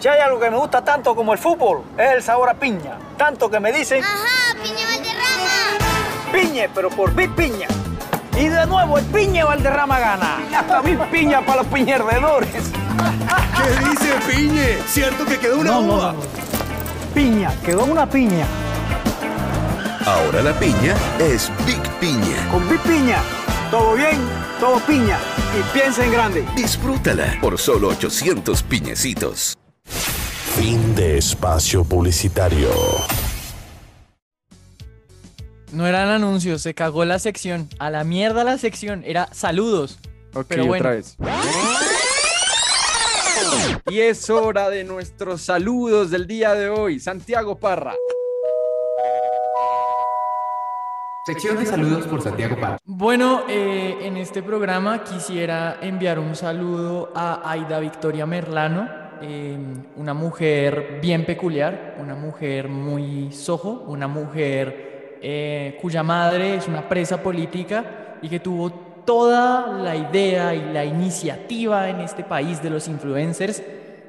Si 0.00 0.08
hay 0.08 0.20
algo 0.20 0.40
que 0.40 0.50
me 0.50 0.56
gusta 0.56 0.82
tanto 0.82 1.14
como 1.14 1.32
el 1.32 1.38
fútbol, 1.38 1.82
es 1.98 2.12
el 2.14 2.22
sabor 2.22 2.48
a 2.48 2.54
piña. 2.54 2.98
Tanto 3.16 3.50
que 3.50 3.60
me 3.60 3.72
dicen. 3.72 4.02
¡Ajá, 4.02 4.56
piña! 4.62 4.87
Piñe, 6.40 6.68
pero 6.72 6.88
por 6.90 7.12
Big 7.14 7.34
Piña. 7.34 7.66
Y 8.36 8.46
de 8.48 8.66
nuevo 8.66 8.98
el 8.98 9.04
piña 9.06 9.44
Valderrama 9.44 9.98
gana. 9.98 10.38
Y 10.48 10.54
hasta 10.54 10.80
Big 10.82 10.98
Piña 11.10 11.44
para 11.44 11.62
los 11.62 11.72
piñerdedores. 11.72 12.48
¿Qué 12.52 13.88
dice 13.90 14.14
Piñe? 14.30 14.78
¿Cierto 14.86 15.24
que 15.24 15.36
quedó 15.38 15.58
una 15.58 15.70
No, 15.72 15.80
no, 15.82 15.94
uva? 15.94 16.12
no, 16.12 16.18
no. 16.18 16.24
Piña, 17.14 17.52
quedó 17.64 17.84
una 17.84 18.08
piña. 18.08 18.46
Ahora 20.06 20.42
la 20.42 20.52
piña 20.58 20.94
es 21.18 21.50
Big 21.66 21.82
Piña. 22.00 22.48
Con 22.52 22.68
Big 22.68 22.80
Piña, 22.82 23.18
todo 23.72 23.94
bien, 23.94 24.16
todo 24.60 24.78
piña. 24.86 25.18
Y 25.58 25.76
piensa 25.76 26.04
en 26.04 26.12
grande. 26.12 26.46
Disfrútala 26.54 27.36
por 27.40 27.58
solo 27.58 27.88
800 27.88 28.62
piñecitos. 28.62 29.58
Fin 30.56 30.94
de 30.94 31.18
espacio 31.18 31.82
publicitario. 31.84 32.68
No 35.72 35.86
eran 35.86 36.08
anuncios, 36.08 36.62
se 36.62 36.74
cagó 36.74 37.04
la 37.04 37.18
sección. 37.18 37.68
A 37.78 37.90
la 37.90 38.04
mierda 38.04 38.42
la 38.44 38.56
sección. 38.58 39.02
Era 39.04 39.28
saludos. 39.32 39.98
Ok, 40.34 40.46
Pero 40.48 40.66
bueno. 40.66 40.82
otra 40.82 40.90
vez. 40.92 41.16
Y 43.90 44.00
es 44.00 44.28
hora 44.30 44.70
de 44.70 44.84
nuestros 44.84 45.42
saludos 45.42 46.10
del 46.10 46.26
día 46.26 46.54
de 46.54 46.68
hoy. 46.70 47.00
Santiago 47.00 47.58
Parra. 47.58 47.94
Sección 51.26 51.58
de 51.58 51.66
saludos 51.66 52.06
por 52.06 52.22
Santiago 52.22 52.56
Parra. 52.58 52.78
Bueno, 52.86 53.42
eh, 53.48 53.98
en 54.00 54.16
este 54.16 54.42
programa 54.42 55.04
quisiera 55.04 55.78
enviar 55.82 56.18
un 56.18 56.34
saludo 56.34 57.12
a 57.14 57.50
Aida 57.50 57.78
Victoria 57.80 58.24
Merlano, 58.24 58.88
eh, 59.20 59.58
una 59.96 60.14
mujer 60.14 60.98
bien 61.02 61.26
peculiar, 61.26 61.96
una 62.00 62.14
mujer 62.14 62.68
muy 62.68 63.30
sojo, 63.32 63.84
una 63.86 64.08
mujer 64.08 64.88
eh, 65.22 65.78
cuya 65.80 66.02
madre 66.02 66.56
es 66.56 66.68
una 66.68 66.88
presa 66.88 67.22
política 67.22 68.16
y 68.22 68.28
que 68.28 68.40
tuvo 68.40 68.70
toda 68.70 69.78
la 69.78 69.96
idea 69.96 70.54
y 70.54 70.72
la 70.72 70.84
iniciativa 70.84 71.88
en 71.88 72.00
este 72.00 72.24
país 72.24 72.62
de 72.62 72.70
los 72.70 72.88
influencers 72.88 73.62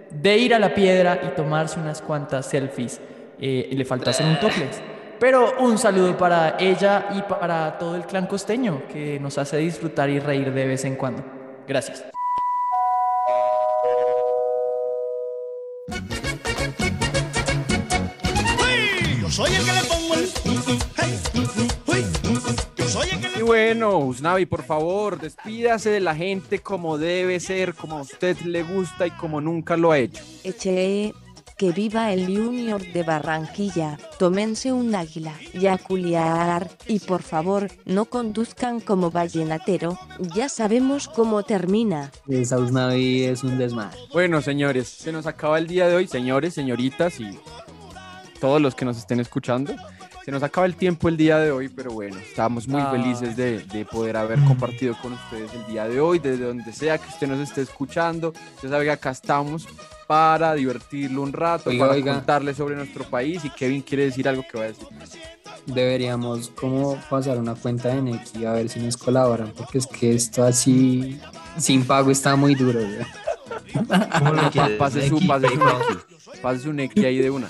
de 0.09 0.37
ir 0.37 0.53
a 0.53 0.59
la 0.59 0.73
piedra 0.73 1.19
y 1.23 1.35
tomarse 1.35 1.79
unas 1.79 2.01
cuantas 2.01 2.47
selfies. 2.47 2.99
Eh, 3.41 3.69
y 3.71 3.75
le 3.75 3.85
faltó 3.85 4.09
hacer 4.09 4.25
un 4.25 4.39
topless. 4.39 4.81
Pero 5.19 5.53
un 5.59 5.77
saludo 5.77 6.17
para 6.17 6.57
ella 6.59 7.07
y 7.15 7.21
para 7.21 7.77
todo 7.77 7.95
el 7.95 8.03
clan 8.03 8.27
costeño 8.27 8.83
que 8.91 9.19
nos 9.19 9.37
hace 9.37 9.57
disfrutar 9.57 10.09
y 10.09 10.19
reír 10.19 10.53
de 10.53 10.65
vez 10.65 10.85
en 10.85 10.95
cuando. 10.95 11.23
Gracias. 11.67 12.18
Bueno, 23.49 23.97
Usnavi, 23.97 24.45
por 24.45 24.61
favor, 24.61 25.19
despídase 25.19 25.89
de 25.89 25.99
la 25.99 26.13
gente 26.13 26.59
como 26.59 26.99
debe 26.99 27.39
ser, 27.39 27.73
como 27.73 27.97
a 27.97 28.01
usted 28.01 28.37
le 28.41 28.61
gusta 28.61 29.07
y 29.07 29.11
como 29.11 29.41
nunca 29.41 29.75
lo 29.75 29.91
ha 29.91 29.97
hecho. 29.97 30.23
Eche, 30.43 31.15
que 31.57 31.71
viva 31.71 32.13
el 32.13 32.27
Junior 32.27 32.79
de 32.79 33.01
Barranquilla, 33.01 33.97
tómense 34.19 34.71
un 34.71 34.93
águila 34.93 35.33
y 35.51 35.65
a 35.65 35.79
culiar, 35.79 36.69
y 36.85 36.99
por 36.99 37.23
favor, 37.23 37.71
no 37.85 38.05
conduzcan 38.05 38.81
como 38.81 39.09
vallenatero, 39.09 39.97
ya 40.35 40.47
sabemos 40.47 41.07
cómo 41.07 41.41
termina. 41.41 42.11
Esa 42.27 42.59
Usnavi 42.59 43.23
es 43.23 43.43
un 43.43 43.57
desmadre. 43.57 43.97
Bueno, 44.13 44.43
señores, 44.43 44.87
se 44.87 45.11
nos 45.11 45.25
acaba 45.25 45.57
el 45.57 45.65
día 45.65 45.87
de 45.87 45.95
hoy, 45.95 46.05
señores, 46.05 46.53
señoritas 46.53 47.19
y 47.19 47.39
todos 48.39 48.61
los 48.61 48.75
que 48.75 48.85
nos 48.85 48.99
estén 48.99 49.19
escuchando. 49.19 49.73
Se 50.29 50.31
nos 50.33 50.43
acaba 50.43 50.67
el 50.67 50.75
tiempo 50.75 51.09
el 51.09 51.17
día 51.17 51.39
de 51.39 51.49
hoy, 51.49 51.69
pero 51.69 51.89
bueno, 51.89 52.15
estamos 52.19 52.67
muy 52.67 52.79
Ah. 52.79 52.91
felices 52.91 53.35
de, 53.35 53.63
de 53.63 53.83
poder 53.83 54.15
haber 54.15 54.37
compartido 54.43 54.95
con 55.01 55.13
ustedes 55.13 55.51
el 55.55 55.65
día 55.65 55.87
de 55.87 55.99
hoy, 55.99 56.19
desde 56.19 56.45
donde 56.45 56.71
sea 56.71 56.99
que 56.99 57.09
usted 57.09 57.27
nos 57.27 57.39
esté 57.39 57.63
escuchando. 57.63 58.31
Ya 58.61 58.69
sabe 58.69 58.85
que 58.85 58.91
acá 58.91 59.09
estamos 59.09 59.67
para 60.05 60.53
divertirlo 60.53 61.23
un 61.23 61.33
rato, 61.33 61.71
Oiga, 61.71 61.85
para 61.87 61.97
oiga. 61.97 62.13
contarle 62.13 62.53
sobre 62.53 62.75
nuestro 62.75 63.05
país 63.05 63.43
y 63.43 63.49
Kevin 63.49 63.81
quiere 63.81 64.05
decir 64.05 64.29
algo 64.29 64.43
que 64.47 64.55
va 64.59 64.65
a 64.65 64.67
decir. 64.67 64.85
Deberíamos 65.65 66.49
como 66.51 66.95
pasar 67.09 67.39
una 67.39 67.55
cuenta 67.55 67.89
de 67.89 67.99
Neki 68.03 68.45
a 68.45 68.51
ver 68.53 68.69
si 68.69 68.79
nos 68.81 68.97
colaboran, 68.97 69.51
porque 69.57 69.79
es 69.79 69.87
que 69.87 70.13
esto 70.13 70.43
así 70.43 71.19
sin 71.57 71.83
pago 71.85 72.11
está 72.11 72.35
muy 72.35 72.53
duro. 72.53 72.81
¿Cómo 73.73 74.33
lo? 74.33 74.51
Pase 74.77 75.09
su, 75.09 75.25
pase 75.25 75.47
su, 75.47 76.39
pase 76.39 76.59
su 76.59 76.71
Neki 76.71 77.03
ahí 77.03 77.17
de 77.17 77.31
una. 77.31 77.49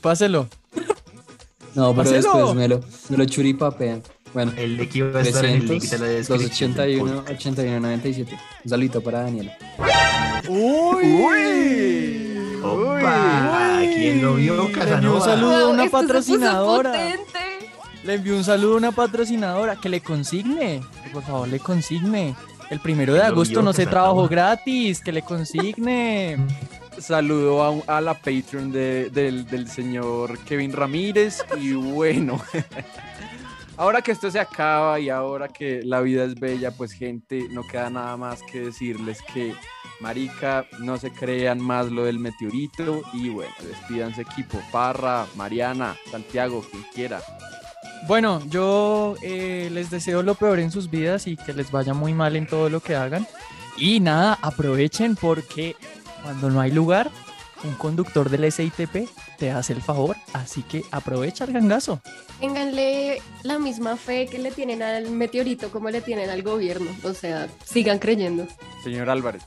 Páselo. 0.00 0.46
No, 1.74 1.90
pero 1.94 2.04
¡Páselo! 2.10 2.32
después 2.34 2.54
me 2.54 2.68
lo, 2.68 2.80
me 3.08 3.16
lo 3.16 3.24
churipapean. 3.24 4.02
Bueno, 4.34 4.52
El 4.56 4.76
Neki 4.78 5.00
va 5.02 5.18
a 5.20 5.22
estar 5.22 5.44
en 5.44 5.56
el 5.56 5.68
link 5.68 5.82
de 5.84 5.98
la 5.98 6.06
descripción. 6.06 6.74
del 6.74 6.98
281 6.98 7.14
podcast. 7.16 7.30
81 7.40 7.80
97. 7.80 8.38
Un 8.64 8.70
saludito 8.70 9.00
para 9.02 9.22
Daniela. 9.22 9.56
¡Uy! 10.48 12.28
Opa, 12.62 13.80
¿quién 13.94 14.22
lo 14.22 14.34
vio, 14.36 14.54
Le 14.56 14.60
envió 14.62 14.66
un 14.66 14.72
Casanova? 14.72 15.20
saludo 15.24 15.56
a 15.56 15.68
una 15.68 15.84
Esto 15.84 15.98
patrocinadora. 15.98 16.92
Le 18.04 18.14
envió 18.14 18.36
un 18.36 18.44
saludo 18.44 18.74
a 18.74 18.76
una 18.78 18.92
patrocinadora 18.92 19.76
que 19.76 19.88
le 19.88 20.00
consigne. 20.00 20.80
Que 21.04 21.10
por 21.10 21.22
favor 21.22 21.48
le 21.48 21.58
consigne. 21.60 22.34
El 22.70 22.80
primero 22.80 23.12
de 23.14 23.22
agosto 23.22 23.62
no 23.62 23.72
se 23.72 23.84
Casanova. 23.84 23.90
trabajó 24.08 24.28
gratis. 24.28 25.00
Que 25.00 25.12
le 25.12 25.22
consigne. 25.22 26.38
Saludo 26.98 27.82
a, 27.88 28.00
la 28.00 28.14
Patreon 28.14 28.70
de- 28.70 29.10
del, 29.10 29.46
del 29.46 29.68
señor 29.68 30.38
Kevin 30.40 30.72
Ramírez 30.72 31.42
y 31.60 31.72
bueno, 31.74 32.40
ahora 33.76 34.02
que 34.02 34.12
esto 34.12 34.30
se 34.30 34.38
acaba 34.38 35.00
y 35.00 35.08
ahora 35.08 35.48
que 35.48 35.82
la 35.82 36.00
vida 36.00 36.24
es 36.24 36.34
bella, 36.38 36.70
pues 36.70 36.92
gente, 36.92 37.46
no 37.50 37.62
queda 37.66 37.90
nada 37.90 38.16
más 38.16 38.42
que 38.42 38.60
decirles 38.60 39.18
que 39.32 39.54
marica, 40.00 40.66
no 40.80 40.98
se 40.98 41.10
crean 41.12 41.60
más 41.60 41.90
lo 41.90 42.04
del 42.04 42.18
meteorito 42.18 43.02
y 43.12 43.28
bueno, 43.30 43.52
despídanse 43.66 44.22
equipo, 44.22 44.60
Parra, 44.70 45.26
Mariana, 45.36 45.96
Santiago, 46.10 46.64
quien 46.70 46.84
quiera. 46.94 47.20
Bueno, 48.06 48.42
yo 48.48 49.14
eh, 49.22 49.70
les 49.72 49.90
deseo 49.90 50.22
lo 50.22 50.34
peor 50.34 50.58
en 50.58 50.72
sus 50.72 50.90
vidas 50.90 51.26
y 51.28 51.36
que 51.36 51.52
les 51.52 51.70
vaya 51.70 51.94
muy 51.94 52.12
mal 52.14 52.34
en 52.36 52.46
todo 52.48 52.68
lo 52.68 52.80
que 52.80 52.96
hagan. 52.96 53.26
Y 53.78 54.00
nada, 54.00 54.38
aprovechen 54.42 55.14
porque 55.16 55.76
cuando 56.22 56.50
no 56.50 56.60
hay 56.60 56.70
lugar, 56.70 57.10
un 57.64 57.74
conductor 57.74 58.30
del 58.30 58.50
SITP 58.50 59.08
te 59.38 59.50
hace 59.50 59.72
el 59.72 59.82
favor. 59.82 60.16
Así 60.32 60.62
que 60.62 60.84
aprovecha 60.90 61.44
el 61.44 61.52
gangazo. 61.52 62.00
Ténganle 62.40 63.22
la 63.42 63.58
misma 63.58 63.96
fe 63.96 64.26
que 64.26 64.38
le 64.38 64.50
tienen 64.50 64.82
al 64.82 65.10
meteorito 65.10 65.70
como 65.70 65.90
le 65.90 66.00
tienen 66.00 66.30
al 66.30 66.42
gobierno. 66.42 66.90
O 67.04 67.14
sea, 67.14 67.48
sigan 67.64 67.98
creyendo. 67.98 68.46
Señor 68.82 69.10
Álvarez. 69.10 69.42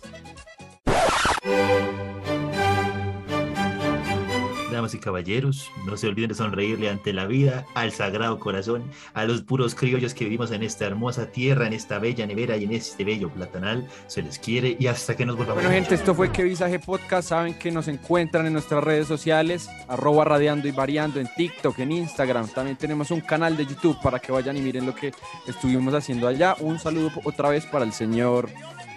Damas 4.75 4.93
y 4.93 4.99
caballeros, 4.99 5.71
no 5.85 5.97
se 5.97 6.07
olviden 6.07 6.29
de 6.29 6.35
sonreírle 6.35 6.89
ante 6.89 7.13
la 7.13 7.25
vida, 7.25 7.65
al 7.73 7.91
sagrado 7.91 8.39
corazón, 8.39 8.83
a 9.13 9.25
los 9.25 9.41
puros 9.41 9.75
criollos 9.75 10.13
que 10.13 10.25
vivimos 10.25 10.51
en 10.51 10.63
esta 10.63 10.85
hermosa 10.85 11.31
tierra, 11.31 11.67
en 11.67 11.73
esta 11.73 11.99
bella 11.99 12.25
nevera 12.27 12.57
y 12.57 12.65
en 12.65 12.73
este 12.73 13.03
bello 13.03 13.29
platanal. 13.29 13.87
Se 14.07 14.21
les 14.21 14.39
quiere 14.39 14.75
y 14.79 14.87
hasta 14.87 15.15
que 15.15 15.25
nos 15.25 15.37
volvamos 15.37 15.63
Bueno, 15.63 15.75
gente, 15.75 15.95
esto 15.95 16.13
fue 16.13 16.31
Que 16.31 16.43
Visaje 16.43 16.79
Podcast. 16.79 17.29
Saben 17.29 17.53
que 17.53 17.71
nos 17.71 17.87
encuentran 17.87 18.45
en 18.45 18.53
nuestras 18.53 18.83
redes 18.83 19.07
sociales, 19.07 19.69
arroba 19.87 20.25
radiando 20.25 20.67
y 20.67 20.71
variando 20.71 21.19
en 21.19 21.27
TikTok, 21.35 21.79
en 21.79 21.91
Instagram. 21.91 22.47
También 22.49 22.77
tenemos 22.77 23.11
un 23.11 23.21
canal 23.21 23.57
de 23.57 23.65
YouTube 23.65 23.97
para 24.01 24.19
que 24.19 24.31
vayan 24.31 24.57
y 24.57 24.61
miren 24.61 24.85
lo 24.85 24.93
que 24.93 25.13
estuvimos 25.47 25.93
haciendo 25.93 26.27
allá. 26.27 26.55
Un 26.59 26.79
saludo 26.79 27.11
otra 27.23 27.49
vez 27.49 27.65
para 27.65 27.85
el 27.85 27.93
señor 27.93 28.49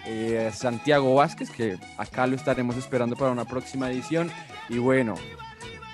eh, 0.06 0.50
Santiago 0.54 1.14
Vázquez, 1.14 1.50
que 1.50 1.78
acá 1.96 2.26
lo 2.26 2.34
estaremos 2.34 2.76
esperando 2.76 3.14
para 3.14 3.30
una 3.30 3.44
próxima 3.44 3.90
edición. 3.90 4.30
Y 4.68 4.78
bueno, 4.78 5.14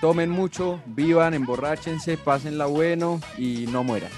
tomen 0.05 0.29
mucho, 0.29 0.83
vivan, 0.85 1.33
emborráchense, 1.33 2.19
pásenla 2.19 2.67
bueno 2.67 3.23
y 3.39 3.67
no 3.69 3.83
mueran. 3.85 4.11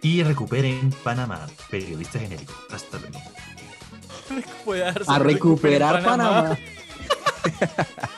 Y 0.00 0.22
recuperen 0.22 0.90
Panamá, 1.04 1.46
periodista 1.70 2.18
genérico. 2.18 2.54
Hasta 2.70 2.98
luego. 2.98 3.20
A 5.06 5.18
recuperar 5.18 6.02
Panamá. 6.02 6.56
Panamá. 6.56 6.58